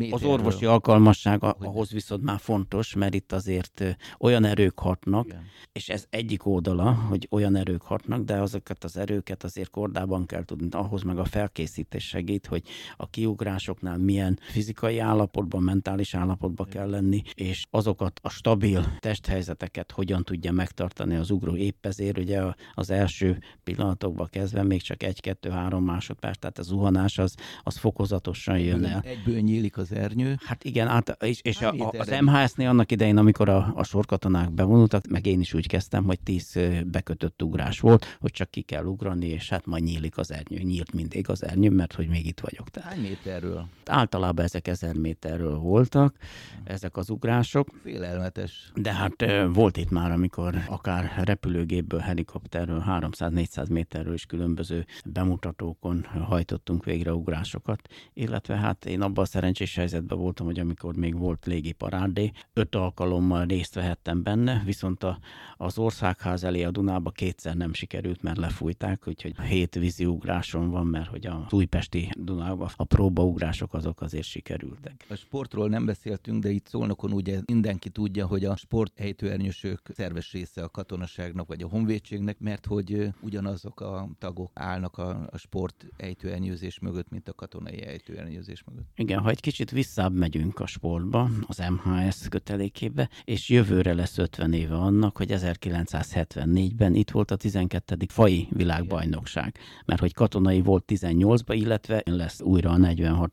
És 0.00 0.10
az 0.10 0.22
orvosi 0.22 0.64
alkalmasság 0.64 1.42
ahhoz 1.42 1.90
viszont 1.90 2.22
már 2.22 2.38
fontos, 2.38 2.94
mert 2.94 3.14
itt 3.14 3.32
azért 3.32 3.96
olyan 4.18 4.44
erők 4.44 4.78
hatnak, 4.78 5.26
Igen. 5.26 5.44
és 5.72 5.88
ez 5.88 6.06
egyik 6.10 6.46
oldala, 6.46 6.92
hogy 6.92 7.26
olyan 7.30 7.56
erők 7.56 7.82
hatnak, 7.82 8.24
de 8.24 8.40
azokat 8.40 8.84
az 8.84 8.96
erőket 8.96 9.44
azért 9.44 9.70
kordában 9.70 10.26
kell 10.26 10.44
tudni, 10.44 10.68
ahhoz 10.70 11.02
meg 11.02 11.18
a 11.18 11.24
felkészítés 11.24 12.08
segít, 12.08 12.46
hogy 12.46 12.62
a 12.96 13.06
kiugrásoknál 13.06 13.98
milyen 13.98 14.38
fizikai 14.42 14.98
állapotban, 14.98 15.62
mentális 15.62 16.14
állapotban 16.14 16.66
kell 16.68 16.90
lenni, 16.90 17.22
és 17.34 17.64
azokat 17.70 18.20
a 18.22 18.28
stabil 18.28 18.96
testhelyzeteket 18.98 19.90
hogyan 19.90 20.24
tudja 20.24 20.52
megtartani 20.52 21.14
az 21.14 21.30
ugró. 21.30 21.56
Épp 21.56 21.86
ezért 21.86 22.18
ugye 22.18 22.42
az 22.74 22.90
első 22.90 23.38
pillanatokban 23.64 24.28
kezdve 24.30 24.62
még 24.62 24.82
csak 24.82 25.02
egy-kettő-három 25.02 25.84
másodperc, 25.84 26.38
tehát 26.38 26.58
a 26.58 26.62
zuhanás 26.62 27.18
az, 27.18 27.34
az 27.62 27.76
fokozatosan 27.76 28.58
jön 28.58 28.84
el. 28.84 29.00
Egyből 29.04 29.40
nyílik 29.40 29.76
az 29.76 29.92
ernyő. 29.92 30.36
Hát 30.44 30.64
igen, 30.64 30.88
át, 30.88 31.16
és, 31.24 31.40
és 31.42 31.60
a, 31.60 31.72
a, 31.72 31.92
az 31.98 32.14
MHS-nél 32.20 32.68
annak 32.68 32.92
idején, 32.92 33.16
amikor 33.16 33.48
a, 33.48 33.72
a 33.74 33.84
sorkatonák 33.84 34.52
bevonultak, 34.52 35.06
meg 35.06 35.26
én 35.26 35.40
is 35.40 35.54
úgy 35.54 35.66
kezdtem, 35.66 36.04
hogy 36.04 36.20
tíz 36.20 36.58
bekötött 36.86 37.42
ugrás 37.42 37.80
volt, 37.80 38.16
hogy 38.20 38.30
csak 38.30 38.50
ki 38.50 38.60
kell 38.60 38.84
ugrani, 38.84 39.26
és 39.26 39.48
hát 39.48 39.66
majd 39.66 39.82
nyílik 39.82 40.18
az 40.18 40.32
ernyő. 40.32 40.62
Nyílt 40.62 40.92
mindig 40.92 41.28
az 41.28 41.44
ernyő, 41.44 41.70
mert 41.70 41.92
hogy 41.92 42.08
még 42.08 42.26
itt 42.26 42.40
vagyok. 42.40 42.70
Tehát, 42.70 42.92
Hány 42.92 43.00
méterről? 43.00 43.66
Általában 43.84 44.31
ezek 44.40 44.68
ezer 44.68 44.94
méterről 44.94 45.58
voltak, 45.58 46.16
ezek 46.64 46.96
az 46.96 47.10
ugrások. 47.10 47.68
Félelmetes. 47.82 48.72
De 48.74 48.92
hát 48.92 49.24
volt 49.52 49.76
itt 49.76 49.90
már, 49.90 50.10
amikor 50.10 50.54
akár 50.66 51.22
repülőgépből, 51.24 52.00
helikopterről, 52.00 52.84
300-400 52.88 53.70
méterről 53.70 54.14
is 54.14 54.26
különböző 54.26 54.86
bemutatókon 55.04 56.04
hajtottunk 56.04 56.84
végre 56.84 57.14
ugrásokat, 57.14 57.80
illetve 58.12 58.56
hát 58.56 58.84
én 58.84 59.00
abban 59.00 59.24
a 59.24 59.26
szerencsés 59.26 59.74
helyzetben 59.74 60.18
voltam, 60.18 60.46
hogy 60.46 60.58
amikor 60.58 60.96
még 60.96 61.18
volt 61.18 61.46
légiparádé, 61.46 62.30
öt 62.52 62.74
alkalommal 62.74 63.44
részt 63.44 63.74
vehettem 63.74 64.22
benne, 64.22 64.62
viszont 64.64 65.04
a, 65.04 65.18
az 65.56 65.78
országház 65.78 66.44
elé 66.44 66.62
a 66.62 66.70
Dunába 66.70 67.10
kétszer 67.10 67.54
nem 67.54 67.72
sikerült, 67.72 68.22
mert 68.22 68.36
lefújták, 68.36 69.08
úgyhogy 69.08 69.40
hét 69.40 69.74
vízi 69.74 70.04
ugráson 70.04 70.70
van, 70.70 70.86
mert 70.86 71.08
hogy 71.08 71.26
a 71.26 71.46
újpesti 71.50 72.10
Dunába 72.18 72.70
a 72.76 72.84
próbaugrások 72.84 73.74
azok 73.74 74.00
azért 74.00 74.21
sikerültek. 74.22 75.04
A 75.08 75.14
sportról 75.14 75.68
nem 75.68 75.84
beszéltünk, 75.84 76.42
de 76.42 76.50
itt 76.50 76.66
Szolnokon 76.66 77.12
ugye 77.12 77.40
mindenki 77.46 77.88
tudja, 77.88 78.26
hogy 78.26 78.44
a 78.44 78.56
sporthelytőernyősök 78.56 79.80
szerves 79.94 80.32
része 80.32 80.62
a 80.62 80.68
katonaságnak 80.68 81.46
vagy 81.46 81.62
a 81.62 81.68
honvédségnek, 81.68 82.38
mert 82.38 82.66
hogy 82.66 83.08
ugyanazok 83.20 83.80
a 83.80 84.08
tagok 84.18 84.50
állnak 84.54 84.98
a, 84.98 85.28
a 85.30 85.36
sport 85.36 85.86
ejtőernyőzés 85.96 86.78
mögött, 86.78 87.10
mint 87.10 87.28
a 87.28 87.32
katonai 87.32 87.82
ejtőernyőzés 87.82 88.64
mögött. 88.64 88.86
Igen, 88.94 89.18
ha 89.18 89.30
egy 89.30 89.40
kicsit 89.40 89.70
visszább 89.70 90.14
megyünk 90.14 90.60
a 90.60 90.66
sportba, 90.66 91.30
az 91.46 91.58
MHS 91.58 92.28
kötelékébe, 92.28 93.08
és 93.24 93.48
jövőre 93.48 93.94
lesz 93.94 94.18
50 94.18 94.52
éve 94.52 94.74
annak, 94.74 95.16
hogy 95.16 95.28
1974-ben 95.30 96.94
itt 96.94 97.10
volt 97.10 97.30
a 97.30 97.36
12. 97.36 97.96
fai 98.08 98.48
világbajnokság, 98.50 99.58
mert 99.84 100.00
hogy 100.00 100.14
katonai 100.14 100.60
volt 100.60 100.84
18-ban, 100.86 101.54
illetve 101.54 102.02
lesz 102.04 102.40
újra 102.40 102.70
a 102.70 102.76
46. 102.76 103.30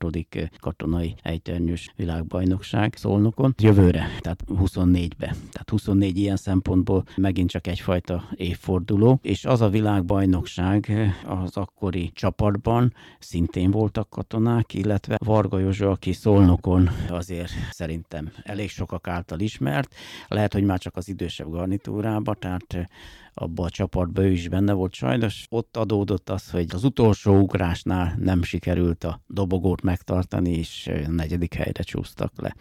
katonai 0.60 0.79
ejtőernyős 1.22 1.94
világbajnokság 1.96 2.94
Szolnokon. 2.98 3.56
Jövőre, 3.58 4.08
tehát 4.20 4.44
24-be. 4.48 5.36
Tehát 5.52 5.70
24 5.70 6.18
ilyen 6.18 6.36
szempontból 6.36 7.04
megint 7.16 7.50
csak 7.50 7.68
egyfajta 7.68 8.24
évforduló, 8.36 9.20
és 9.22 9.46
az 9.46 9.62
a 9.62 9.70
világbajnokság 9.70 10.92
az 11.26 11.58
akkori 11.58 12.12
csapatban 12.14 12.94
szintén 13.20 13.72
voltak 13.72 14.10
katonák, 14.10 14.74
illetve 14.74 15.18
Varga 15.26 15.60
Józsa, 15.60 15.90
aki 15.90 16.14
Szolnokon 16.14 16.90
azért 17.10 17.52
szerintem 17.72 18.32
elég 18.44 18.70
sokak 18.70 19.08
által 19.08 19.40
ismert, 19.40 19.96
lehet, 20.28 20.54
hogy 20.54 20.64
már 20.64 20.80
csak 20.80 20.96
az 20.96 21.08
idősebb 21.08 21.50
garnitúrába, 21.50 22.34
tehát 22.34 22.90
abba 23.34 23.64
a 23.64 23.70
csapatba 23.70 24.22
ő 24.22 24.32
is 24.32 24.48
benne 24.48 24.74
volt. 24.74 24.94
Sajnos 24.94 25.46
ott 25.50 25.78
adódott 25.78 26.30
az, 26.30 26.50
hogy 26.50 26.66
az 26.74 26.84
utolsó 26.84 27.40
ugrásnál 27.40 28.16
nem 28.20 28.44
sikerült 28.44 29.04
a 29.04 29.22
dobogót 29.28 29.82
megtartani, 29.82 30.52
és 30.52 30.90
a 31.08 31.12
negyedik 31.12 31.54
helyre 31.54 31.84
csúsztak 31.84 32.32
le. 32.42 32.56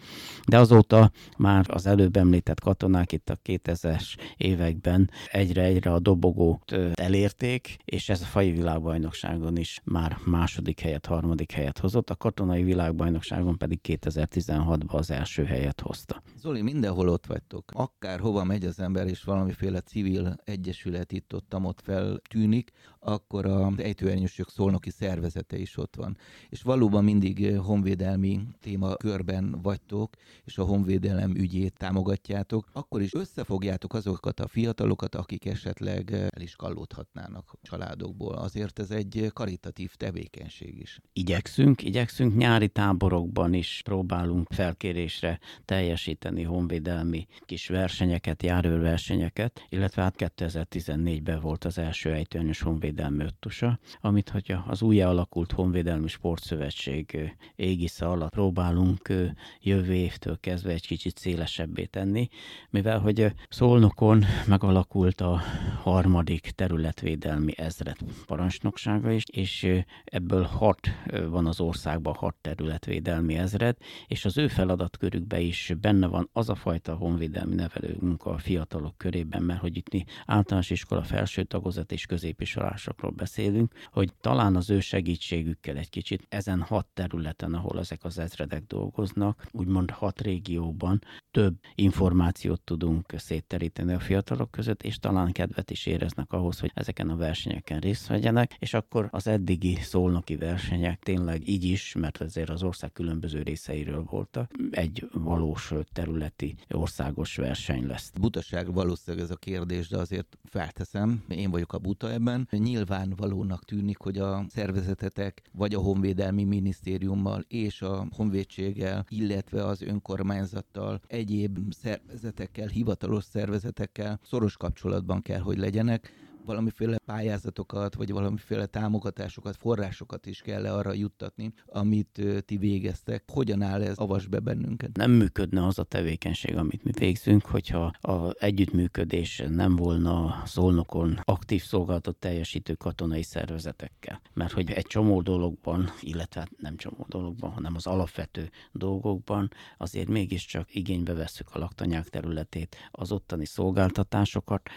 De 0.47 0.57
azóta 0.57 1.11
már 1.37 1.65
az 1.69 1.85
előbb 1.85 2.15
említett 2.15 2.59
katonák 2.59 3.11
itt 3.11 3.29
a 3.29 3.37
2000-es 3.43 4.15
években 4.37 5.09
egyre-egyre 5.31 5.93
a 5.93 5.99
dobogót 5.99 6.71
elérték, 6.93 7.77
és 7.85 8.09
ez 8.09 8.21
a 8.21 8.25
fai 8.25 8.51
világbajnokságon 8.51 9.57
is 9.57 9.81
már 9.83 10.17
második 10.25 10.79
helyet, 10.79 11.05
harmadik 11.05 11.51
helyet 11.51 11.77
hozott, 11.77 12.09
a 12.09 12.15
katonai 12.15 12.63
világbajnokságon 12.63 13.57
pedig 13.57 13.79
2016-ban 13.83 14.87
az 14.87 15.11
első 15.11 15.43
helyet 15.43 15.81
hozta. 15.81 16.21
Zoli, 16.41 16.61
mindenhol 16.61 17.09
ott 17.09 17.25
vagytok. 17.25 17.71
Akár 17.73 18.19
hova 18.19 18.43
megy 18.43 18.65
az 18.65 18.79
ember, 18.79 19.07
és 19.07 19.23
valamiféle 19.23 19.79
civil 19.81 20.35
egy 20.43 20.58
egyesület 20.59 21.11
itt 21.11 21.33
ott, 21.33 21.53
ott 21.65 21.81
feltűnik, 21.81 22.71
akkor 22.99 23.45
a 23.45 23.71
ejtőernyősök 23.77 24.49
szolnoki 24.49 24.89
szervezete 24.89 25.57
is 25.57 25.77
ott 25.77 25.95
van. 25.95 26.17
És 26.49 26.61
valóban 26.61 27.03
mindig 27.03 27.45
eh, 27.45 27.57
honvédelmi 27.65 28.39
témakörben 28.61 29.61
vagytok, 29.61 30.15
és 30.43 30.57
a 30.57 30.63
honvédelem 30.63 31.35
ügyét 31.35 31.77
támogatjátok, 31.77 32.69
akkor 32.73 33.01
is 33.01 33.13
összefogjátok 33.13 33.93
azokat 33.93 34.39
a 34.39 34.47
fiatalokat, 34.47 35.15
akik 35.15 35.45
esetleg 35.45 36.11
eh, 36.11 36.27
el 36.29 36.41
is 36.41 36.55
kallódhatnának 36.55 37.53
családokból. 37.61 38.33
Azért 38.33 38.79
ez 38.79 38.91
egy 38.91 39.31
karitatív 39.33 39.95
tevékenység 39.95 40.79
is. 40.79 40.99
Igyekszünk, 41.13 41.83
igyekszünk 41.83 42.35
nyári 42.35 42.67
táborokban 42.67 43.53
is 43.53 43.81
próbálunk 43.83 44.47
felkérésre 44.53 45.39
teljesíteni 45.65 46.43
honvédelmi 46.43 47.27
kis 47.45 47.67
versenyeket, 47.67 48.43
járőrversenyeket, 48.43 49.65
illetve 49.69 50.01
hát 50.01 50.15
2014-ben 50.17 51.39
volt 51.39 51.65
az 51.65 51.77
első 51.77 52.13
ejtőernyős 52.13 52.61
honvédelmi 52.61 52.87
honvédelmi 52.89 53.23
öttusa, 53.23 53.79
amit 54.01 54.29
hogyha 54.29 54.63
az 54.67 54.81
újra 54.81 55.09
alakult 55.09 55.51
Honvédelmi 55.51 56.07
Sportszövetség 56.07 57.35
égisze 57.55 58.05
alatt 58.05 58.31
próbálunk 58.31 59.13
jövő 59.61 59.93
évtől 59.93 60.39
kezdve 60.39 60.71
egy 60.71 60.87
kicsit 60.87 61.17
szélesebbé 61.17 61.85
tenni, 61.85 62.27
mivel 62.69 62.99
hogy 62.99 63.33
Szolnokon 63.49 64.23
megalakult 64.47 65.21
a 65.21 65.41
harmadik 65.81 66.51
területvédelmi 66.55 67.57
ezred 67.57 67.97
parancsnoksága 68.25 69.11
is, 69.11 69.23
és 69.31 69.67
ebből 70.03 70.43
hat 70.43 70.87
van 71.29 71.45
az 71.45 71.59
országban 71.59 72.13
hat 72.13 72.35
területvédelmi 72.41 73.37
ezred, 73.37 73.77
és 74.07 74.25
az 74.25 74.37
ő 74.37 74.47
feladatkörükben 74.47 75.41
is 75.41 75.73
benne 75.81 76.07
van 76.07 76.29
az 76.33 76.49
a 76.49 76.55
fajta 76.55 76.95
honvédelmi 76.95 77.55
nevelő 77.55 77.97
munka 77.99 78.29
a 78.29 78.37
fiatalok 78.37 78.97
körében, 78.97 79.43
mert 79.43 79.59
hogy 79.59 79.77
itt 79.77 80.05
általános 80.25 80.69
iskola 80.69 81.03
felső 81.03 81.43
tagozat 81.43 81.91
és 81.91 82.05
középiskolás 82.05 82.78
forrásokról 82.79 83.11
beszélünk, 83.11 83.73
hogy 83.91 84.13
talán 84.21 84.55
az 84.55 84.69
ő 84.69 84.79
segítségükkel 84.79 85.77
egy 85.77 85.89
kicsit 85.89 86.25
ezen 86.29 86.61
hat 86.61 86.87
területen, 86.93 87.53
ahol 87.53 87.79
ezek 87.79 88.03
az 88.03 88.19
ezredek 88.19 88.63
dolgoznak, 88.63 89.47
úgymond 89.51 89.91
hat 89.91 90.21
régióban 90.21 91.01
több 91.31 91.55
információt 91.75 92.61
tudunk 92.61 93.13
szétteríteni 93.17 93.93
a 93.93 93.99
fiatalok 93.99 94.51
között, 94.51 94.83
és 94.83 94.99
talán 94.99 95.31
kedvet 95.31 95.71
is 95.71 95.85
éreznek 95.85 96.31
ahhoz, 96.31 96.59
hogy 96.59 96.71
ezeken 96.73 97.09
a 97.09 97.15
versenyeken 97.15 97.79
részt 97.79 98.07
vegyenek, 98.07 98.55
és 98.59 98.73
akkor 98.73 99.07
az 99.11 99.27
eddigi 99.27 99.75
szolnoki 99.75 100.35
versenyek 100.35 100.99
tényleg 100.99 101.47
így 101.47 101.63
is, 101.63 101.95
mert 101.99 102.21
azért 102.21 102.49
az 102.49 102.63
ország 102.63 102.91
különböző 102.91 103.41
részeiről 103.41 104.03
voltak, 104.03 104.51
egy 104.71 105.09
valós 105.13 105.73
területi 105.93 106.55
országos 106.69 107.35
verseny 107.35 107.87
lesz. 107.87 108.11
Butaság 108.19 108.73
valószínűleg 108.73 109.25
ez 109.25 109.31
a 109.31 109.35
kérdés, 109.35 109.87
de 109.87 109.97
azért 109.97 110.37
felteszem, 110.43 111.23
én 111.27 111.51
vagyok 111.51 111.73
a 111.73 111.77
buta 111.77 112.11
ebben, 112.11 112.47
nyilvánvalónak 112.69 113.65
tűnik, 113.65 113.97
hogy 113.97 114.17
a 114.17 114.45
szervezetetek 114.49 115.41
vagy 115.51 115.73
a 115.73 115.79
Honvédelmi 115.79 116.43
Minisztériummal 116.43 117.45
és 117.47 117.81
a 117.81 118.07
Honvédséggel, 118.15 119.05
illetve 119.09 119.65
az 119.65 119.81
önkormányzattal, 119.81 121.01
egyéb 121.07 121.73
szervezetekkel, 121.73 122.67
hivatalos 122.67 123.23
szervezetekkel 123.23 124.19
szoros 124.23 124.57
kapcsolatban 124.57 125.21
kell, 125.21 125.39
hogy 125.39 125.57
legyenek, 125.57 126.11
valamiféle 126.49 126.97
pályázatokat, 127.05 127.95
vagy 127.95 128.11
valamiféle 128.11 128.65
támogatásokat, 128.65 129.55
forrásokat 129.55 130.25
is 130.25 130.41
kell 130.41 130.65
-e 130.65 130.73
arra 130.73 130.93
juttatni, 130.93 131.53
amit 131.65 132.21
ti 132.45 132.57
végeztek. 132.57 133.23
Hogyan 133.31 133.61
áll 133.61 133.81
ez? 133.81 133.97
Avas 133.97 134.27
be 134.27 134.39
bennünket. 134.39 134.97
Nem 134.97 135.11
működne 135.11 135.65
az 135.65 135.79
a 135.79 135.83
tevékenység, 135.83 136.57
amit 136.57 136.83
mi 136.83 136.91
végzünk, 136.99 137.45
hogyha 137.45 137.91
a 138.01 138.43
együttműködés 138.43 139.43
nem 139.49 139.75
volna 139.75 140.41
szolnokon 140.45 141.19
aktív 141.23 141.63
szolgálatot 141.63 142.15
teljesítő 142.15 142.73
katonai 142.73 143.23
szervezetekkel. 143.23 144.21
Mert 144.33 144.51
hogy 144.51 144.71
egy 144.71 144.85
csomó 144.85 145.21
dologban, 145.21 145.89
illetve 146.01 146.39
hát 146.39 146.51
nem 146.57 146.77
csomó 146.77 147.05
dologban, 147.09 147.51
hanem 147.51 147.75
az 147.75 147.87
alapvető 147.87 148.49
dolgokban 148.71 149.49
azért 149.77 150.07
mégiscsak 150.07 150.75
igénybe 150.75 151.13
vesszük 151.13 151.47
a 151.51 151.59
laktanyák 151.59 152.07
területét, 152.09 152.75
az 152.91 153.11
ottani 153.11 153.45
szolgáltatásokat, 153.45 154.69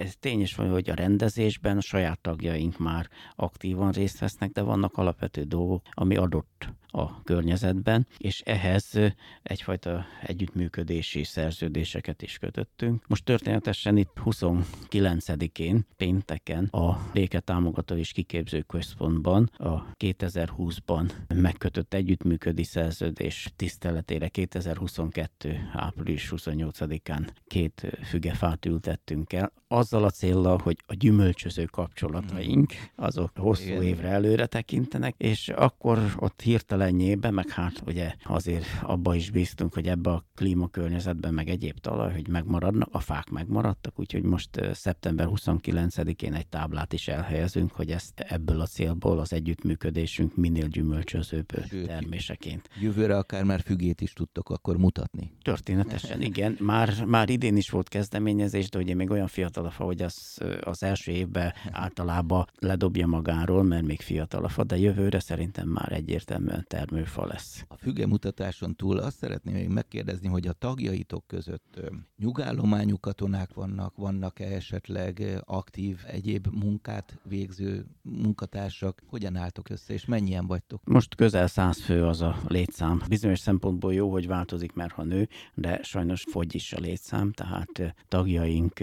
ez 0.00 0.14
tényes 0.20 0.54
van, 0.54 0.70
hogy 0.70 0.90
a 0.90 0.94
rendezésben 0.94 1.76
a 1.76 1.80
saját 1.80 2.20
tagjaink 2.20 2.78
már 2.78 3.08
aktívan 3.36 3.92
részt 3.92 4.18
vesznek, 4.18 4.50
de 4.50 4.62
vannak 4.62 4.96
alapvető 4.96 5.42
dolgok, 5.42 5.82
ami 5.90 6.16
adott 6.16 6.68
a 6.90 7.22
környezetben, 7.22 8.06
és 8.16 8.40
ehhez 8.40 8.98
egyfajta 9.42 10.06
együttműködési 10.22 11.24
szerződéseket 11.24 12.22
is 12.22 12.38
kötöttünk. 12.38 13.06
Most 13.06 13.24
történetesen 13.24 13.96
itt 13.96 14.12
29-én, 14.24 15.86
pénteken 15.96 16.64
a 16.64 17.10
Béketámogató 17.12 17.94
és 17.94 18.12
Kiképző 18.12 18.60
Központban 18.60 19.50
a 19.56 19.94
2020-ban 19.96 21.10
megkötött 21.34 21.94
együttműködő 21.94 22.62
szerződés 22.62 23.52
tiszteletére 23.56 24.28
2022. 24.28 25.68
április 25.72 26.32
28-án 26.36 27.28
két 27.46 27.98
fügefát 28.04 28.66
ültettünk 28.66 29.32
el, 29.32 29.52
azzal 29.68 30.04
a 30.04 30.10
célral, 30.10 30.58
hogy 30.62 30.76
a 30.86 30.94
gyümölcsöző 30.94 31.64
kapcsolataink 31.64 32.72
azok 32.94 33.30
hosszú 33.36 33.64
Igen. 33.64 33.82
évre 33.82 34.08
előre 34.08 34.46
tekintenek, 34.46 35.14
és 35.18 35.48
akkor 35.48 36.14
ott 36.16 36.40
hirtelen 36.40 36.96
lényében, 36.98 37.34
meg 37.34 37.48
hát 37.48 37.82
ugye 37.86 38.14
azért 38.24 38.66
abba 38.82 39.14
is 39.14 39.30
bíztunk, 39.30 39.74
hogy 39.74 39.86
ebbe 39.86 40.10
a 40.10 40.24
klímakörnyezetben, 40.34 41.34
meg 41.34 41.48
egyéb 41.48 41.78
talaj, 41.78 42.12
hogy 42.12 42.28
megmaradnak, 42.28 42.88
a 42.92 43.00
fák 43.00 43.30
megmaradtak, 43.30 43.98
úgyhogy 43.98 44.22
most 44.22 44.48
szeptember 44.72 45.26
29-én 45.30 46.34
egy 46.34 46.46
táblát 46.46 46.92
is 46.92 47.08
elhelyezünk, 47.08 47.72
hogy 47.72 47.90
ezt 47.90 48.20
ebből 48.20 48.60
a 48.60 48.66
célból 48.66 49.18
az 49.18 49.32
együttműködésünk 49.32 50.36
minél 50.36 50.66
gyümölcsözőbb 50.66 51.46
Sőt, 51.68 51.86
terméseként. 51.86 52.68
Jövőre 52.80 53.16
akár 53.16 53.44
már 53.44 53.60
fügét 53.60 54.00
is 54.00 54.12
tudtok 54.12 54.50
akkor 54.50 54.76
mutatni. 54.76 55.30
Történetesen, 55.42 56.22
igen. 56.22 56.56
Már, 56.60 57.04
már 57.04 57.30
idén 57.30 57.56
is 57.56 57.70
volt 57.70 57.88
kezdeményezés, 57.88 58.68
de 58.68 58.78
ugye 58.78 58.94
még 58.94 59.10
olyan 59.10 59.26
fiatal 59.26 59.57
a 59.64 59.72
hogy 59.76 60.02
az, 60.02 60.38
az 60.60 60.82
első 60.82 61.12
évben 61.12 61.52
általában 61.70 62.46
ledobja 62.58 63.06
magáról, 63.06 63.62
mert 63.62 63.86
még 63.86 64.00
fiatal 64.00 64.44
a 64.44 64.48
fa, 64.48 64.64
de 64.64 64.78
jövőre 64.78 65.20
szerintem 65.20 65.68
már 65.68 65.92
egyértelműen 65.92 66.64
termőfa 66.68 67.26
lesz. 67.26 67.64
A 67.68 67.76
fügemutatáson 67.76 68.74
túl 68.74 68.98
azt 68.98 69.16
szeretném 69.16 69.54
még 69.54 69.68
megkérdezni, 69.68 70.28
hogy 70.28 70.46
a 70.46 70.52
tagjaitok 70.52 71.26
között 71.26 71.80
nyugállományú 72.18 72.98
katonák 72.98 73.54
vannak, 73.54 73.96
vannak-e 73.96 74.46
esetleg 74.46 75.42
aktív 75.44 75.98
egyéb 76.06 76.46
munkát 76.46 77.18
végző 77.22 77.86
munkatársak? 78.02 79.02
Hogyan 79.06 79.36
álltok 79.36 79.70
össze, 79.70 79.92
és 79.92 80.04
mennyien 80.04 80.46
vagytok? 80.46 80.84
Most 80.84 81.14
közel 81.14 81.46
száz 81.46 81.80
fő 81.80 82.04
az 82.04 82.20
a 82.20 82.40
létszám. 82.48 83.02
Bizonyos 83.08 83.38
szempontból 83.38 83.94
jó, 83.94 84.10
hogy 84.10 84.26
változik, 84.26 84.72
mert 84.72 84.92
ha 84.92 85.02
nő, 85.02 85.28
de 85.54 85.82
sajnos 85.82 86.24
fogy 86.30 86.54
is 86.54 86.72
a 86.72 86.80
létszám, 86.80 87.32
tehát 87.32 87.94
tagjaink 88.08 88.80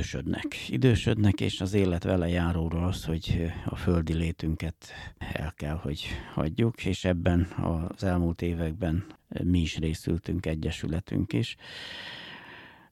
idősödnek. 0.00 0.68
Idősödnek, 0.68 1.40
és 1.40 1.60
az 1.60 1.74
élet 1.74 2.04
vele 2.04 2.28
járóra 2.28 2.86
az, 2.86 3.04
hogy 3.04 3.52
a 3.64 3.76
földi 3.76 4.12
létünket 4.12 4.92
el 5.18 5.52
kell, 5.56 5.74
hogy 5.74 6.06
hagyjuk, 6.34 6.84
és 6.84 7.04
ebben 7.04 7.40
az 7.40 8.04
elmúlt 8.04 8.42
években 8.42 9.04
mi 9.44 9.60
is 9.60 9.78
részültünk, 9.78 10.46
egyesületünk 10.46 11.32
is. 11.32 11.56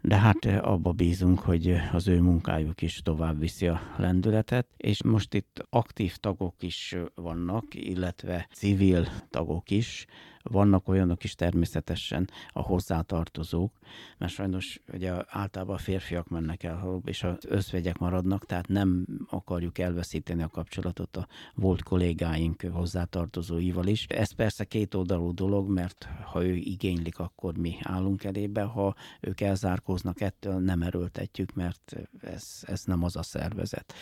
De 0.00 0.16
hát 0.16 0.44
abba 0.44 0.92
bízunk, 0.92 1.38
hogy 1.38 1.74
az 1.92 2.08
ő 2.08 2.20
munkájuk 2.20 2.82
is 2.82 3.00
tovább 3.02 3.38
viszi 3.38 3.66
a 3.66 3.80
lendületet, 3.96 4.66
és 4.76 5.02
most 5.02 5.34
itt 5.34 5.66
aktív 5.70 6.16
tagok 6.16 6.62
is 6.62 6.96
vannak, 7.14 7.64
illetve 7.70 8.48
civil 8.52 9.08
tagok 9.30 9.70
is, 9.70 10.06
vannak 10.50 10.88
olyanok 10.88 11.24
is 11.24 11.34
természetesen 11.34 12.30
a 12.52 12.62
hozzátartozók, 12.62 13.72
mert 14.18 14.32
sajnos 14.32 14.80
ugye 14.92 15.12
általában 15.26 15.74
a 15.74 15.78
férfiak 15.78 16.28
mennek 16.28 16.62
el, 16.62 17.00
és 17.04 17.22
az 17.22 17.36
özvegyek 17.46 17.98
maradnak, 17.98 18.46
tehát 18.46 18.68
nem 18.68 19.06
akarjuk 19.30 19.78
elveszíteni 19.78 20.42
a 20.42 20.48
kapcsolatot 20.48 21.16
a 21.16 21.26
volt 21.54 21.82
kollégáink 21.82 22.62
hozzátartozóival 22.72 23.86
is. 23.86 24.04
Ez 24.04 24.32
persze 24.32 24.64
két 24.64 24.94
oldalú 24.94 25.34
dolog, 25.34 25.68
mert 25.68 26.08
ha 26.24 26.44
ő 26.44 26.54
igénylik, 26.54 27.18
akkor 27.18 27.56
mi 27.56 27.76
állunk 27.82 28.24
elébe, 28.24 28.62
ha 28.62 28.94
ők 29.20 29.40
elzárkóznak 29.40 30.20
ettől, 30.20 30.58
nem 30.58 30.82
erőltetjük, 30.82 31.54
mert 31.54 31.96
ez, 32.20 32.60
ez 32.62 32.84
nem 32.84 33.02
az 33.04 33.16
a 33.16 33.22
szervezet 33.22 33.94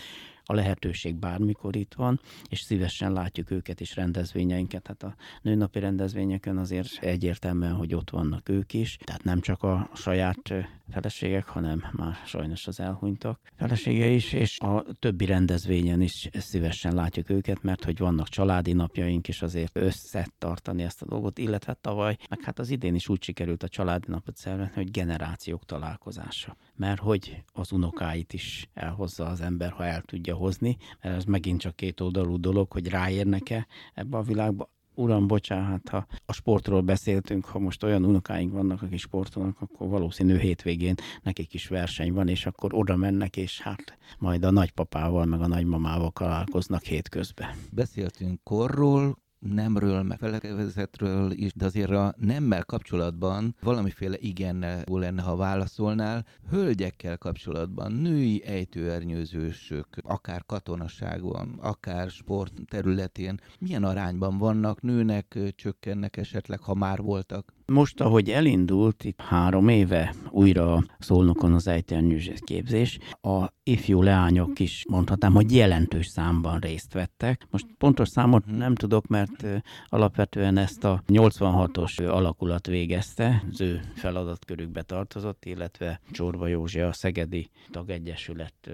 a 0.47 0.55
lehetőség 0.55 1.15
bármikor 1.15 1.77
itt 1.77 1.95
van, 1.95 2.21
és 2.49 2.61
szívesen 2.61 3.13
látjuk 3.13 3.51
őket 3.51 3.81
és 3.81 3.95
rendezvényeinket. 3.95 4.87
Hát 4.87 5.03
a 5.03 5.15
nőnapi 5.43 5.79
rendezvényeken 5.79 6.59
azért 6.59 7.03
egyértelműen, 7.03 7.75
hogy 7.75 7.95
ott 7.95 8.11
vannak 8.11 8.49
ők 8.49 8.73
is, 8.73 8.97
tehát 9.05 9.25
nem 9.25 9.41
csak 9.41 9.63
a 9.63 9.91
saját 9.95 10.55
feleségek, 10.90 11.46
hanem 11.46 11.85
már 11.92 12.16
sajnos 12.25 12.66
az 12.66 12.81
elhunytak 12.81 13.40
felesége 13.55 14.07
is, 14.07 14.33
és 14.33 14.59
a 14.61 14.85
többi 14.99 15.25
rendezvényen 15.25 16.01
is 16.01 16.29
szívesen 16.33 16.94
látjuk 16.94 17.31
őket, 17.31 17.62
mert 17.62 17.85
hogy 17.85 17.99
vannak 17.99 18.29
családi 18.29 18.72
napjaink, 18.72 19.29
és 19.29 19.42
azért 19.42 19.77
összetartani 19.77 20.83
ezt 20.83 21.03
a 21.03 21.07
dolgot, 21.07 21.38
illetve 21.38 21.75
tavaly, 21.81 22.16
meg 22.29 22.42
hát 22.42 22.59
az 22.59 22.70
idén 22.70 22.94
is 22.94 23.09
úgy 23.09 23.22
sikerült 23.22 23.62
a 23.62 23.68
családi 23.68 24.07
napot 24.09 24.37
szervezni, 24.37 24.75
hogy 24.75 24.90
generációk 24.90 25.64
találkozása. 25.64 26.57
Mert 26.75 27.01
hogy 27.01 27.42
az 27.53 27.72
unokáit 27.72 28.33
is 28.33 28.68
elhozza 28.75 29.27
az 29.27 29.40
ember, 29.40 29.70
ha 29.70 29.85
el 29.85 30.03
tudja 30.03 30.35
hozni, 30.35 30.77
mert 31.01 31.16
ez 31.16 31.25
megint 31.25 31.61
csak 31.61 31.77
két 31.77 32.01
oldalú 32.01 32.40
dolog, 32.40 32.72
hogy 32.72 32.88
ráérnek-e 32.88 33.66
ebbe 33.94 34.16
a 34.16 34.22
világba, 34.22 34.75
uram, 34.97 35.27
bocsánat, 35.27 35.89
ha 35.89 36.07
a 36.27 36.33
sportról 36.33 36.81
beszéltünk, 36.81 37.45
ha 37.45 37.59
most 37.59 37.83
olyan 37.83 38.05
unokáink 38.05 38.53
vannak, 38.53 38.83
akik 38.83 38.99
sportolnak, 38.99 39.61
akkor 39.61 39.89
valószínű 39.89 40.39
hétvégén 40.39 40.95
nekik 41.23 41.55
is 41.55 41.69
verseny 41.69 42.13
van, 42.13 42.29
és 42.29 42.47
akkor 42.47 42.75
oda 42.75 42.97
mennek, 42.97 43.37
és 43.37 43.61
hát 43.61 43.99
majd 44.19 44.45
a 44.45 44.51
nagypapával, 44.51 45.25
meg 45.25 45.41
a 45.41 45.47
nagymamával 45.47 46.11
találkoznak 46.11 46.83
hétközben. 46.83 47.49
Beszéltünk 47.71 48.41
korról, 48.43 49.19
nemről, 49.49 50.03
meg 50.03 50.19
felekezetről 50.19 51.31
is, 51.31 51.53
de 51.55 51.65
azért 51.65 51.91
a 51.91 52.15
nemmel 52.19 52.65
kapcsolatban 52.65 53.57
valamiféle 53.63 54.17
igennel 54.19 54.83
jó 54.89 54.99
lenne, 54.99 55.23
ha 55.23 55.37
válaszolnál. 55.37 56.25
Hölgyekkel 56.51 57.19
kapcsolatban, 57.19 57.93
női 57.93 58.45
ejtőernyőzősök, 58.45 59.87
akár 60.03 60.45
katonaságon, 60.47 61.59
akár 61.61 62.11
sport 62.11 62.53
területén, 62.69 63.41
milyen 63.59 63.85
arányban 63.85 64.39
vannak, 64.39 64.83
nőnek, 64.83 65.39
csökkennek 65.55 66.17
esetleg, 66.17 66.61
ha 66.61 66.75
már 66.75 67.03
voltak? 67.03 67.55
Most, 67.73 68.01
ahogy 68.01 68.31
elindult 68.31 69.05
itt 69.05 69.21
három 69.21 69.69
éve 69.69 70.15
újra 70.31 70.85
szólnokon 70.99 71.53
az 71.53 71.67
ejtőernyőzés 71.67 72.39
képzés, 72.45 72.99
a 73.21 73.47
ifjú 73.63 74.03
leányok 74.03 74.59
is 74.59 74.85
mondhatnám, 74.89 75.33
hogy 75.33 75.55
jelentős 75.55 76.07
számban 76.07 76.59
részt 76.59 76.93
vettek. 76.93 77.47
Most 77.51 77.67
pontos 77.79 78.09
számot 78.09 78.47
nem 78.47 78.75
tudok, 78.75 79.07
mert 79.07 79.47
alapvetően 79.87 80.57
ezt 80.57 80.85
a 80.85 81.03
86-os 81.09 82.11
alakulat 82.11 82.67
végezte, 82.67 83.45
az 83.51 83.61
ő 83.61 83.81
feladatkörükbe 83.95 84.83
tartozott, 84.83 85.45
illetve 85.45 86.01
Csorba 86.11 86.47
Józsi, 86.47 86.81
a 86.81 86.93
Szegedi 86.93 87.51
Tagegyesület 87.71 88.71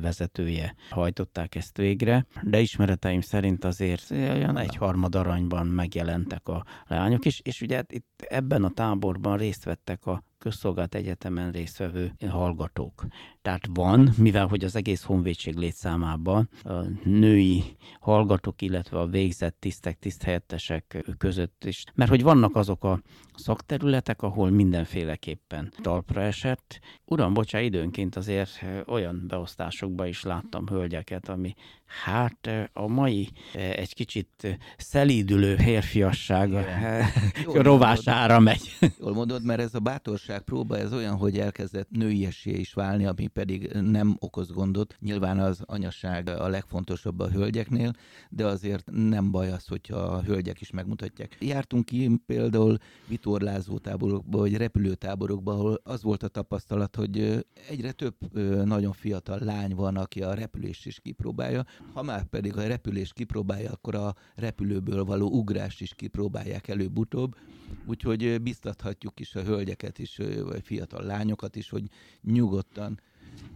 vezetője 0.00 0.74
hajtották 0.90 1.54
ezt 1.54 1.76
végre, 1.76 2.26
de 2.42 2.60
ismereteim 2.60 3.20
szerint 3.20 3.64
azért 3.64 4.10
olyan 4.10 4.58
egy 4.58 4.76
harmad 4.76 5.14
aranyban 5.14 5.66
megjelentek 5.66 6.48
a 6.48 6.64
leányok 6.86 7.24
is, 7.24 7.40
és 7.44 7.60
ugye 7.60 7.82
itt 7.88 8.26
ebben 8.34 8.64
a 8.64 8.70
táborban 8.70 9.36
részt 9.36 9.64
vettek 9.64 10.06
a 10.06 10.22
közszolgált 10.44 10.94
egyetemen 10.94 11.50
résztvevő 11.50 12.12
hallgatók. 12.28 13.06
Tehát 13.42 13.66
van, 13.74 14.14
mivel 14.18 14.46
hogy 14.46 14.64
az 14.64 14.76
egész 14.76 15.02
honvédség 15.02 15.54
létszámában 15.56 16.48
a 16.62 16.72
női 17.04 17.76
hallgatók, 18.00 18.62
illetve 18.62 18.98
a 18.98 19.06
végzett 19.06 19.56
tisztek, 19.60 19.98
tiszthelyettesek 19.98 21.04
között 21.18 21.64
is. 21.64 21.84
Mert 21.94 22.10
hogy 22.10 22.22
vannak 22.22 22.56
azok 22.56 22.84
a 22.84 23.00
szakterületek, 23.34 24.22
ahol 24.22 24.50
mindenféleképpen 24.50 25.72
talpra 25.82 26.20
esett. 26.20 26.80
Uram, 27.04 27.32
bocsá, 27.34 27.60
időnként 27.60 28.16
azért 28.16 28.64
olyan 28.86 29.24
beosztásokba 29.28 30.06
is 30.06 30.22
láttam 30.22 30.66
hölgyeket, 30.66 31.28
ami 31.28 31.54
hát 32.04 32.50
a 32.72 32.86
mai 32.86 33.28
egy 33.54 33.94
kicsit 33.94 34.58
szelídülő 34.76 35.56
férfiasság 35.56 36.50
rovására 37.68 38.40
megy. 38.40 38.76
Jól 38.98 39.12
mondod, 39.12 39.44
mert 39.44 39.60
ez 39.60 39.74
a 39.74 39.78
bátorság 39.78 40.33
próba, 40.42 40.78
ez 40.78 40.92
olyan, 40.92 41.16
hogy 41.16 41.38
elkezdett 41.38 41.90
nőiessé 41.90 42.50
is 42.50 42.72
válni, 42.72 43.06
ami 43.06 43.26
pedig 43.26 43.72
nem 43.72 44.16
okoz 44.18 44.50
gondot. 44.50 44.96
Nyilván 45.00 45.38
az 45.38 45.62
anyasság 45.64 46.28
a 46.28 46.48
legfontosabb 46.48 47.20
a 47.20 47.30
hölgyeknél, 47.30 47.92
de 48.30 48.46
azért 48.46 48.90
nem 48.90 49.30
baj 49.30 49.50
az, 49.50 49.66
hogyha 49.66 49.96
a 49.96 50.22
hölgyek 50.22 50.60
is 50.60 50.70
megmutatják. 50.70 51.36
Jártunk 51.40 51.84
ki 51.84 52.20
például 52.26 52.76
vitorlázó 53.08 53.78
táborokba, 53.78 54.38
vagy 54.38 54.56
repülőtáborokba, 54.56 55.52
ahol 55.52 55.80
az 55.82 56.02
volt 56.02 56.22
a 56.22 56.28
tapasztalat, 56.28 56.96
hogy 56.96 57.46
egyre 57.68 57.92
több 57.92 58.14
nagyon 58.64 58.92
fiatal 58.92 59.38
lány 59.38 59.74
van, 59.74 59.96
aki 59.96 60.22
a 60.22 60.34
repülést 60.34 60.86
is 60.86 61.00
kipróbálja. 61.00 61.64
Ha 61.92 62.02
már 62.02 62.24
pedig 62.24 62.56
a 62.56 62.66
repülést 62.66 63.12
kipróbálja, 63.12 63.70
akkor 63.70 63.94
a 63.94 64.14
repülőből 64.34 65.04
való 65.04 65.28
ugrást 65.28 65.80
is 65.80 65.94
kipróbálják 65.94 66.68
előbb-utóbb. 66.68 67.36
Úgyhogy 67.86 68.42
biztathatjuk 68.42 69.20
is 69.20 69.34
a 69.34 69.42
hölgyeket 69.42 69.98
is, 69.98 70.13
vagy 70.16 70.62
fiatal 70.62 71.04
lányokat 71.04 71.56
is, 71.56 71.68
hogy 71.68 71.84
nyugodtan 72.22 73.00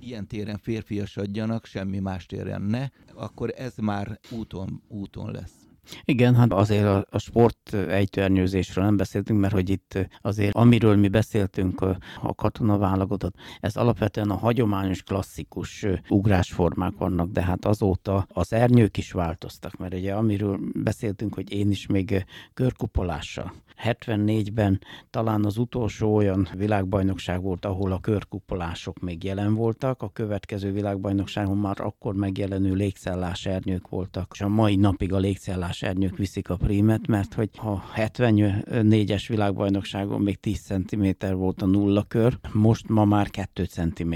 ilyen 0.01 0.27
téren 0.27 0.59
férfiasodjanak, 0.59 1.65
semmi 1.65 1.99
más 1.99 2.27
téren 2.27 2.63
ne, 2.63 2.89
akkor 3.15 3.55
ez 3.57 3.77
már 3.77 4.21
úton, 4.31 4.83
úton 4.89 5.31
lesz. 5.31 5.68
Igen, 6.05 6.35
hát 6.35 6.53
azért 6.53 6.85
a, 6.85 7.07
a 7.11 7.19
sport 7.19 7.75
ejtőernyőzésről 7.75 8.85
nem 8.85 8.97
beszéltünk, 8.97 9.41
mert 9.41 9.53
hogy 9.53 9.71
itt 9.71 10.09
azért, 10.21 10.55
amiről 10.55 10.97
mi 10.97 11.09
beszéltünk, 11.09 11.81
a, 11.81 12.35
katona 12.35 12.79
válogatott, 12.79 13.35
ez 13.61 13.77
alapvetően 13.77 14.31
a 14.31 14.37
hagyományos, 14.37 15.03
klasszikus 15.03 15.87
ugrásformák 16.09 16.93
vannak, 16.99 17.31
de 17.31 17.43
hát 17.43 17.65
azóta 17.65 18.27
az 18.33 18.53
ernyők 18.53 18.97
is 18.97 19.13
változtak, 19.13 19.77
mert 19.77 19.95
ugye 19.95 20.15
amiről 20.15 20.59
beszéltünk, 20.75 21.35
hogy 21.35 21.53
én 21.53 21.71
is 21.71 21.87
még 21.87 22.25
körkupolással. 22.55 23.53
74-ben 23.85 24.81
talán 25.11 25.45
az 25.45 25.57
utolsó 25.57 26.15
olyan 26.15 26.49
világbajnokság 26.57 27.43
volt, 27.43 27.65
ahol 27.65 27.93
a 27.93 28.01
körkupolások 28.01 28.99
még 28.99 29.25
jelen 29.25 29.55
voltak, 29.55 30.03
a 30.03 30.09
következő 30.09 30.73
világbajnokságon 30.73 31.57
már 31.57 31.81
akkor 31.81 32.15
megjelenő 32.15 32.75
légszellás 32.75 33.47
ernyők 33.47 33.89
voltak, 33.89 34.31
és 34.35 34.41
a 34.41 34.49
mai 34.49 34.77
napig 34.77 35.13
a 35.13 35.19
légszellás 35.19 35.78
ernyők 35.83 36.17
viszik 36.17 36.51
a 36.51 36.57
prímet, 36.57 37.07
mert 37.07 37.35
hogy 37.35 37.51
a 37.55 37.83
74-es 37.95 39.25
világbajnokságon 39.29 40.21
még 40.21 40.41
10 40.41 40.61
cm 40.61 41.07
volt 41.33 41.63
a 41.63 41.67
nulla 41.67 42.03
kör, 42.03 42.39
most 42.53 42.89
ma 42.89 43.05
már 43.05 43.31
2 43.31 43.65
cm 43.65 44.15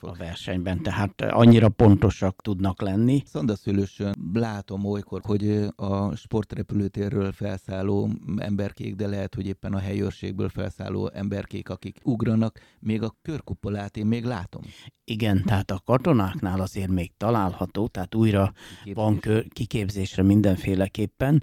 a 0.00 0.14
versenyben, 0.14 0.82
tehát 0.82 1.22
annyira 1.22 1.68
pontosak 1.68 2.42
tudnak 2.42 2.80
lenni. 2.80 3.22
Szandaszülősön 3.26 4.14
látom 4.32 4.84
olykor, 4.84 5.20
hogy 5.24 5.66
a 5.76 6.16
sportrepülőtérről 6.16 7.32
felszálló 7.32 8.10
emberkék, 8.36 8.94
de 8.94 9.06
lehet, 9.06 9.34
hogy 9.34 9.46
éppen 9.46 9.72
a 9.72 9.78
helyőrségből 9.78 10.48
felszálló 10.48 11.10
emberkék, 11.14 11.68
akik 11.68 11.98
ugranak, 12.02 12.60
még 12.80 13.02
a 13.02 13.16
körkupolát 13.22 13.96
én 13.96 14.06
még 14.06 14.24
látom. 14.24 14.62
Igen, 15.08 15.42
tehát 15.44 15.70
a 15.70 15.80
katonáknál 15.84 16.60
azért 16.60 16.90
még 16.90 17.12
található, 17.16 17.86
tehát 17.86 18.14
újra 18.14 18.52
Kiképzés. 18.52 18.94
van 18.94 19.18
kör, 19.18 19.46
kiképzésre 19.48 20.22
mindenféleképpen, 20.22 21.42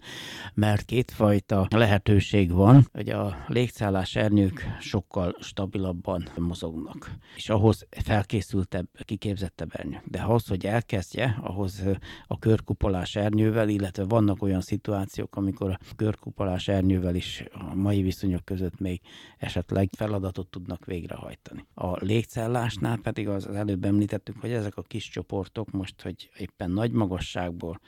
mert 0.53 0.85
kétfajta 0.85 1.67
lehetőség 1.69 2.51
van, 2.51 2.87
hogy 2.91 3.09
a 3.09 3.45
légszállás 3.47 4.15
ernyők 4.15 4.67
sokkal 4.79 5.35
stabilabban 5.39 6.29
mozognak, 6.37 7.11
és 7.35 7.49
ahhoz 7.49 7.87
felkészültebb, 8.13 8.87
kiképzettebb 9.05 9.69
ernyők. 9.73 10.03
De 10.05 10.21
ahhoz, 10.21 10.47
hogy 10.47 10.65
elkezdje, 10.65 11.37
ahhoz 11.41 11.83
a 12.27 12.39
körkupolás 12.39 13.15
ernyővel, 13.15 13.69
illetve 13.69 14.03
vannak 14.03 14.41
olyan 14.41 14.61
szituációk, 14.61 15.35
amikor 15.35 15.69
a 15.69 15.79
körkupolás 15.95 16.67
ernyővel 16.67 17.15
is 17.15 17.43
a 17.51 17.75
mai 17.75 18.01
viszonyok 18.01 18.45
között 18.45 18.79
még 18.79 19.01
esetleg 19.37 19.89
feladatot 19.97 20.47
tudnak 20.47 20.85
végrehajtani. 20.85 21.65
A 21.73 22.03
légcellásnál 22.05 22.97
pedig 22.97 23.27
az 23.27 23.47
előbb 23.47 23.85
említettük, 23.85 24.39
hogy 24.39 24.51
ezek 24.51 24.77
a 24.77 24.81
kis 24.81 25.09
csoportok 25.09 25.71
most, 25.71 26.01
hogy 26.01 26.29
éppen 26.37 26.71
nagy 26.71 26.91
magasságból 26.91 27.79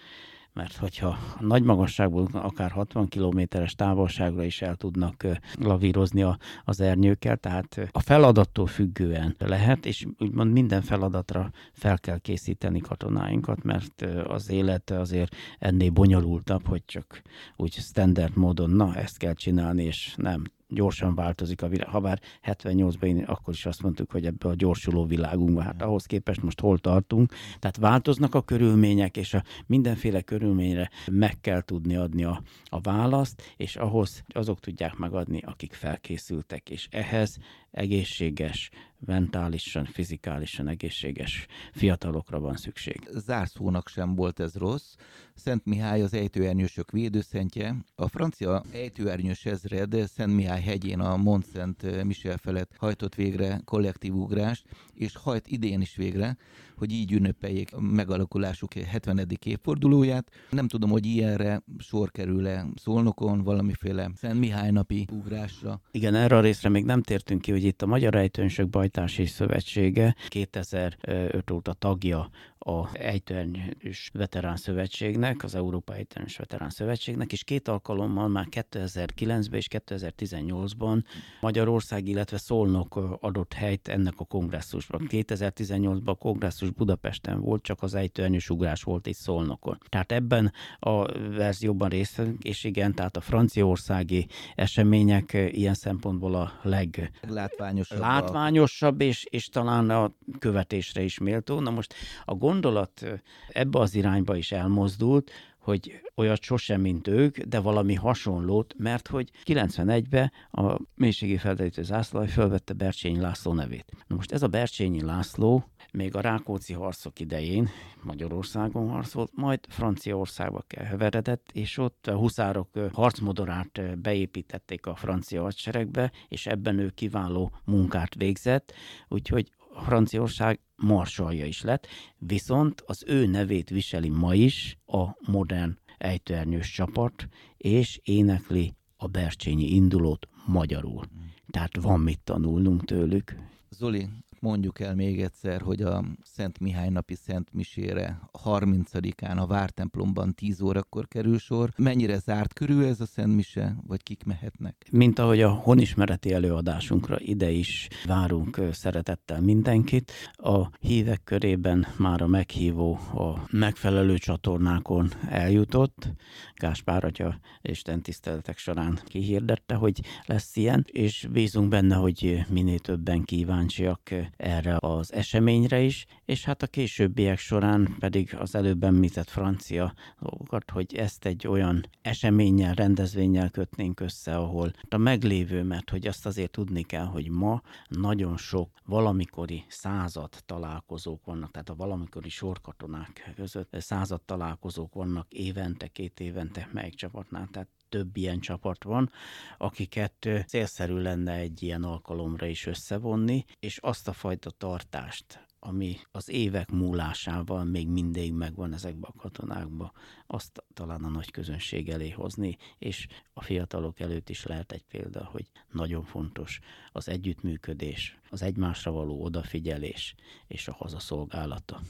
mert 0.56 0.76
hogyha 0.76 1.18
nagy 1.40 1.64
magasságból 1.64 2.28
akár 2.34 2.72
60 2.72 3.08
kilométeres 3.08 3.76
távolságra 3.76 4.44
is 4.44 4.62
el 4.62 4.76
tudnak 4.76 5.26
lavírozni 5.60 6.22
a, 6.22 6.38
az 6.64 6.80
ernyőkkel, 6.80 7.38
tehát 7.38 7.90
a 7.92 8.00
feladattól 8.00 8.68
függően 8.68 9.36
lehet, 9.40 9.86
és 9.86 10.06
úgymond 10.20 10.52
minden 10.52 10.82
feladatra 10.82 11.52
fel 11.72 12.00
kell 12.00 12.18
készíteni 12.18 12.80
katonáinkat, 12.80 13.64
mert 13.64 14.06
az 14.28 14.50
élet 14.50 14.90
azért 14.92 15.36
ennél 15.60 15.90
bonyolultabb, 15.90 16.68
hogy 16.68 16.84
csak 16.86 17.22
úgy 17.56 17.74
standard 17.74 18.38
módon, 18.38 18.70
na 18.70 18.96
ezt 18.96 19.18
kell 19.18 19.34
csinálni, 19.34 19.84
és 19.84 20.14
nem 20.18 20.44
gyorsan 20.68 21.16
változik 21.16 21.62
a 21.62 21.68
világ. 21.68 21.88
Habár 21.88 22.22
78-ban 22.44 23.06
én 23.06 23.24
akkor 23.24 23.54
is 23.54 23.66
azt 23.66 23.82
mondtuk, 23.82 24.12
hogy 24.12 24.26
ebbe 24.26 24.50
a 24.50 24.56
gyorsuló 24.56 25.06
világunkban, 25.06 25.64
hát 25.64 25.82
ahhoz 25.82 26.06
képest 26.06 26.42
most 26.42 26.60
hol 26.60 26.78
tartunk. 26.78 27.34
Tehát 27.60 27.78
változnak 27.78 28.36
a 28.36 28.42
körülmények, 28.42 29.18
és 29.18 29.34
a 29.34 29.44
mindenféle 29.66 30.22
körülményre 30.22 30.90
meg 31.12 31.40
kell 31.42 31.62
tudni 31.62 31.96
adni 31.96 32.24
a, 32.24 32.42
a 32.66 32.80
választ, 32.80 33.54
és 33.58 33.76
ahhoz 33.76 34.24
azok 34.28 34.60
tudják 34.60 34.96
megadni, 34.96 35.42
akik 35.46 35.74
felkészültek, 35.74 36.70
és 36.70 36.88
ehhez 36.92 37.38
egészséges, 37.72 38.70
mentálisan, 39.00 39.86
fizikálisan 39.86 40.68
egészséges 40.68 41.46
fiatalokra 41.72 42.40
van 42.40 42.56
szükség. 42.56 43.10
Zárszónak 43.12 43.88
sem 43.88 44.16
volt 44.16 44.40
ez 44.40 44.56
rossz. 44.56 44.96
Szent 45.36 45.66
Mihály 45.66 46.02
az 46.02 46.14
ejtőernyősök 46.14 46.92
védőszentje. 46.92 47.76
A 47.96 48.08
francia 48.08 48.64
ejtőernyős 48.74 49.46
ezred 49.46 50.08
Szent 50.08 50.36
Mihály 50.36 50.62
hegyén 50.62 51.00
a 51.00 51.18
Mont 51.18 51.46
Szent 51.46 52.04
Michel 52.04 52.38
felett 52.38 52.72
hajtott 52.78 53.16
végre 53.16 53.62
kollektív 53.66 54.14
ugrást, 54.14 54.66
és 54.94 55.16
hajt 55.16 55.48
idén 55.48 55.82
is 55.82 55.96
végre 55.96 56.38
hogy 56.78 56.92
így 56.92 57.12
ünnepeljék 57.12 57.74
a 57.74 57.82
megalakulásuk 57.82 58.74
70. 58.74 59.28
évfordulóját. 59.44 60.32
Nem 60.50 60.68
tudom, 60.68 60.90
hogy 60.90 61.06
ilyenre 61.06 61.62
sor 61.78 62.12
kerül-e 62.12 62.66
Szolnokon, 62.76 63.44
valamiféle 63.44 64.12
Szent 64.16 64.40
Mihály 64.40 64.72
napi 64.72 65.06
ugrásra. 65.12 65.82
Igen, 65.92 66.16
erre 66.16 66.38
a 66.38 66.42
részre 66.42 66.70
még 66.70 66.86
nem 66.86 67.02
tértünk 67.02 67.42
ki, 67.42 67.52
hogy 67.52 67.64
itt 67.64 67.82
a 67.82 67.86
Magyar 67.86 68.16
Ejtőnsök 68.16 68.70
Bajtási 68.70 69.26
Szövetsége 69.26 70.16
2005 70.28 71.52
óta 71.52 71.74
tagja 71.74 72.30
a 72.68 72.90
Ejtőernyős 72.94 74.10
Veterán 74.14 74.56
Szövetségnek, 74.56 75.44
az 75.44 75.56
Európai 75.56 75.98
Ejtőernyős 75.98 76.38
Veterán 76.38 76.70
Szövetségnek, 76.70 77.32
és 77.32 77.44
két 77.44 77.68
alkalommal 77.68 78.28
már 78.28 78.48
2009-ben 78.52 79.60
és 79.60 79.68
2018-ban 79.70 81.04
Magyarország, 81.42 82.08
illetve 82.08 82.38
Szolnok 82.38 82.96
adott 83.22 83.54
helyt 83.54 83.88
ennek 83.88 84.14
a 84.18 84.26
kongresszusban. 84.26 85.08
2018-ban 85.10 86.06
a 86.06 86.16
kongresszus 86.16 86.65
Budapesten 86.70 87.42
volt, 87.42 87.64
csak 87.64 87.84
az 87.84 87.94
ejtőernyős 87.94 88.50
ugrás 88.50 88.84
volt 88.84 89.08
itt 89.08 89.16
Szolnokon. 89.16 89.78
Tehát 89.90 90.12
ebben 90.12 90.52
a 90.80 91.12
verzióban 91.30 91.90
részt 91.90 92.22
és 92.42 92.64
igen, 92.64 92.94
tehát 92.94 93.18
a 93.18 93.22
franciaországi 93.22 94.28
események 94.56 95.34
ilyen 95.34 95.74
szempontból 95.74 96.36
a 96.36 96.52
leglátványosabb, 96.62 98.00
látványosabb 98.00 99.02
és, 99.02 99.26
és 99.30 99.48
talán 99.48 99.90
a 99.90 100.12
követésre 100.40 101.02
is 101.02 101.20
méltó. 101.20 101.60
Na 101.60 101.70
most 101.70 101.94
a 102.26 102.34
gond 102.36 102.64
gondolat 102.66 103.22
ebbe 103.50 103.80
az 103.80 103.96
irányba 103.96 104.36
is 104.36 104.52
elmozdult, 104.52 105.32
hogy 105.66 106.02
olyat 106.16 106.42
sosem, 106.42 106.82
mint 106.82 107.08
ők, 107.08 107.38
de 107.38 107.60
valami 107.60 107.94
hasonlót, 107.94 108.74
mert 108.78 109.08
hogy 109.08 109.30
91-ben 109.46 110.32
a 110.52 110.80
mélységi 110.96 111.38
felderítő 111.38 111.84
zászlói 111.84 112.28
fölvette 112.28 112.74
Bercsényi 112.74 113.20
László 113.20 113.54
nevét. 113.54 113.92
Na 114.08 114.16
most 114.16 114.32
ez 114.32 114.44
a 114.44 114.48
Bercsényi 114.48 115.02
László 115.02 115.64
még 115.92 116.16
a 116.16 116.22
Rákóczi 116.22 116.74
harcok 116.74 117.20
idején 117.20 117.70
Magyarországon 118.04 118.90
harcolt, 118.90 119.32
majd 119.34 119.60
Franciaországba 119.70 120.64
keveredett, 120.68 121.50
és 121.54 121.78
ott 121.78 122.08
a 122.08 122.16
huszárok 122.16 122.70
harcmodorát 122.94 124.00
beépítették 124.00 124.86
a 124.86 124.96
francia 124.96 125.42
hadseregbe, 125.42 126.12
és 126.28 126.46
ebben 126.46 126.80
ő 126.80 126.90
kiváló 126.90 127.52
munkát 127.64 128.16
végzett, 128.16 128.74
úgyhogy 129.08 129.52
Franciaország 129.82 130.60
marsalja 130.76 131.46
is 131.46 131.62
lett, 131.62 131.88
viszont 132.18 132.84
az 132.86 133.04
ő 133.08 133.26
nevét 133.26 133.70
viseli 133.70 134.10
ma 134.10 134.34
is 134.34 134.78
a 134.86 135.32
modern 135.32 135.78
ejtőernyős 135.98 136.72
csapat, 136.72 137.28
és 137.58 138.00
énekli 138.04 138.76
a 138.98 139.08
Bercsényi 139.08 139.74
indulót 139.74 140.28
magyarul. 140.46 141.04
tehát 141.50 141.76
van 141.76 142.00
mit 142.00 142.20
tanulnunk 142.24 142.86
tőlük. 142.86 143.36
Zoli, 143.70 144.10
mondjuk 144.40 144.80
el 144.80 144.96
még 144.96 145.22
egyszer, 145.22 145.62
hogy 145.62 145.82
a 145.82 146.04
Szent 146.24 146.60
Mihály 146.60 146.90
napi 146.90 147.16
Szent 147.16 147.54
Misére 147.54 148.20
30-án 148.44 149.38
a 149.38 149.48
Vártemplomban 149.48 150.34
10 150.34 150.62
órakor 150.62 151.08
kerül 151.08 151.38
sor. 151.38 151.70
Mennyire 151.78 152.20
zárt 152.20 152.54
körül 152.54 152.86
ez 152.86 153.02
a 153.02 153.06
Szent 153.06 153.36
Mise, 153.36 153.76
vagy 153.88 154.04
kik 154.04 154.24
mehetnek? 154.24 154.88
Mint 154.92 155.20
ahogy 155.20 155.42
a 155.42 155.50
honismereti 155.50 156.34
előadásunkra 156.34 157.20
ide 157.20 157.52
is 157.52 157.88
várunk 158.06 158.62
szeretettel 158.72 159.42
mindenkit. 159.42 160.12
A 160.34 160.70
hívek 160.80 161.22
körében 161.24 161.88
már 161.98 162.22
a 162.22 162.28
meghívó 162.28 162.94
a 162.94 163.48
megfelelő 163.52 164.18
csatornákon 164.18 165.12
eljutott. 165.30 166.14
Gáspár 166.56 167.04
atya 167.04 167.40
Isten 167.62 168.02
tiszteletek 168.02 168.58
során 168.58 169.00
kihirdette, 169.06 169.76
hogy 169.76 170.02
lesz 170.26 170.56
ilyen, 170.56 170.86
és 170.92 171.28
bízunk 171.32 171.70
benne, 171.70 171.96
hogy 171.96 172.46
minél 172.50 172.80
többen 172.80 173.24
kíváncsiak 173.24 174.14
erre 174.38 174.78
az 174.80 175.14
eseményre 175.14 175.82
is, 175.82 176.06
és 176.26 176.46
hát 176.46 176.62
a 176.64 176.68
későbbiek 176.68 177.38
során 177.38 177.96
pedig 178.00 178.36
az 178.40 178.56
előbb 178.56 178.84
említett 178.84 179.30
francia 179.30 179.94
dolgokat, 180.20 180.70
hogy 180.72 180.96
ezt 180.96 181.26
egy 181.26 181.48
olyan 181.48 181.86
eseménnyel, 182.02 182.74
rendezvényel 182.74 183.50
kötnénk 183.50 184.00
össze, 184.00 184.36
ahol 184.36 184.72
a 184.90 184.98
meglévő, 184.98 185.64
mert 185.64 185.90
hogy 185.90 186.08
azt 186.08 186.26
azért 186.26 186.52
tudni 186.52 186.84
kell, 186.84 187.06
hogy 187.06 187.30
ma 187.30 187.62
nagyon 187.88 188.38
sok 188.38 188.70
valamikori 188.86 189.64
század 189.68 190.30
találkozók 190.46 191.26
vannak, 191.26 191.52
tehát 191.52 191.70
a 191.70 191.76
valamikori 191.76 192.30
sorkatonák 192.30 193.34
között 193.36 193.76
század 193.80 194.22
találkozók 194.22 194.94
vannak 194.94 195.34
évente, 195.34 195.88
két 195.88 196.20
évente 196.20 196.70
melyik 196.72 196.96
csapatnál, 196.96 197.48
tehát 197.52 197.68
több 197.90 198.18
ilyen 198.18 198.40
csapat 198.40 198.84
van, 198.84 199.12
akiket 199.58 200.30
célszerű 200.48 200.96
lenne 200.96 201.34
egy 201.34 201.64
ilyen 201.64 201.84
alkalomra 201.84 202.46
is 202.46 202.66
összevonni, 202.66 203.46
és 203.60 203.78
azt 203.78 204.08
a 204.08 204.14
fajta 204.14 204.50
tartást, 204.50 205.46
ami 205.60 205.98
az 206.12 206.30
évek 206.30 206.72
múlásával 206.72 207.64
még 207.64 207.88
mindig 207.88 208.34
megvan 208.34 208.74
ezekben 208.74 209.12
a 209.14 209.20
katonákban, 209.20 209.92
azt 210.28 210.64
talán 210.74 211.04
a 211.04 211.10
nagy 211.10 211.32
közönség 211.32 211.90
elé 211.90 212.10
hozni, 212.10 212.58
és 212.78 213.08
a 213.34 213.44
fiatalok 213.44 214.00
előtt 214.00 214.30
is 214.30 214.46
lehet 214.46 214.72
egy 214.72 214.84
példa, 214.84 215.26
hogy 215.32 215.46
nagyon 215.72 216.04
fontos 216.04 216.60
az 216.92 217.10
együttműködés, 217.10 218.20
az 218.30 218.42
egymásra 218.42 218.92
való 218.92 219.24
odafigyelés 219.24 220.16
és 220.48 220.68
a 220.68 220.74
hazaszolgálata 220.74 221.82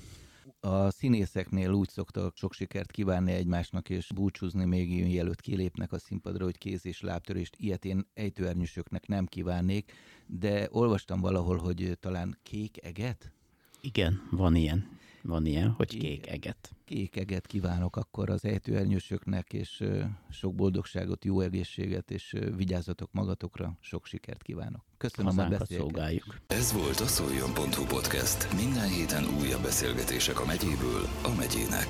a 0.65 0.91
színészeknél 0.91 1.71
úgy 1.71 1.89
szoktak 1.89 2.35
sok 2.35 2.53
sikert 2.53 2.91
kívánni 2.91 3.31
egymásnak, 3.31 3.89
és 3.89 4.11
búcsúzni 4.15 4.65
még 4.65 5.03
mielőtt 5.03 5.41
kilépnek 5.41 5.91
a 5.91 5.99
színpadra, 5.99 6.43
hogy 6.43 6.57
kéz 6.57 6.85
és 6.85 7.01
lábtörést. 7.01 7.55
Ilyet 7.57 7.85
én 7.85 8.07
ejtőernyősöknek 8.13 9.07
nem 9.07 9.25
kívánnék, 9.25 9.91
de 10.27 10.67
olvastam 10.71 11.19
valahol, 11.19 11.57
hogy 11.57 11.97
talán 11.99 12.37
kék 12.43 12.83
eget? 12.83 13.31
Igen, 13.81 14.27
van 14.31 14.55
ilyen. 14.55 14.94
Van 15.27 15.45
ilyen, 15.45 15.69
hogy 15.69 15.97
kék 15.97 16.27
eget. 16.27 16.75
Kék 16.85 17.15
eget 17.15 17.47
kívánok 17.47 17.95
akkor 17.95 18.29
az 18.29 18.45
ejtőernyősöknek, 18.45 19.53
és 19.53 19.83
sok 20.29 20.55
boldogságot, 20.55 21.25
jó 21.25 21.39
egészséget, 21.39 22.11
és 22.11 22.35
vigyázzatok 22.55 23.09
magatokra, 23.11 23.77
sok 23.79 24.05
sikert 24.05 24.41
kívánok. 24.41 24.83
Köszönöm 24.97 25.39
a 25.39 25.47
beszélgetést. 25.47 26.41
Ez 26.47 26.73
volt 26.73 26.99
a 26.99 27.07
szoljon.hu 27.07 27.85
podcast. 27.85 28.53
Minden 28.53 28.87
héten 28.87 29.23
újabb 29.39 29.61
beszélgetések 29.61 30.39
a 30.39 30.45
megyéből 30.45 31.03
a 31.23 31.35
megyének. 31.37 31.87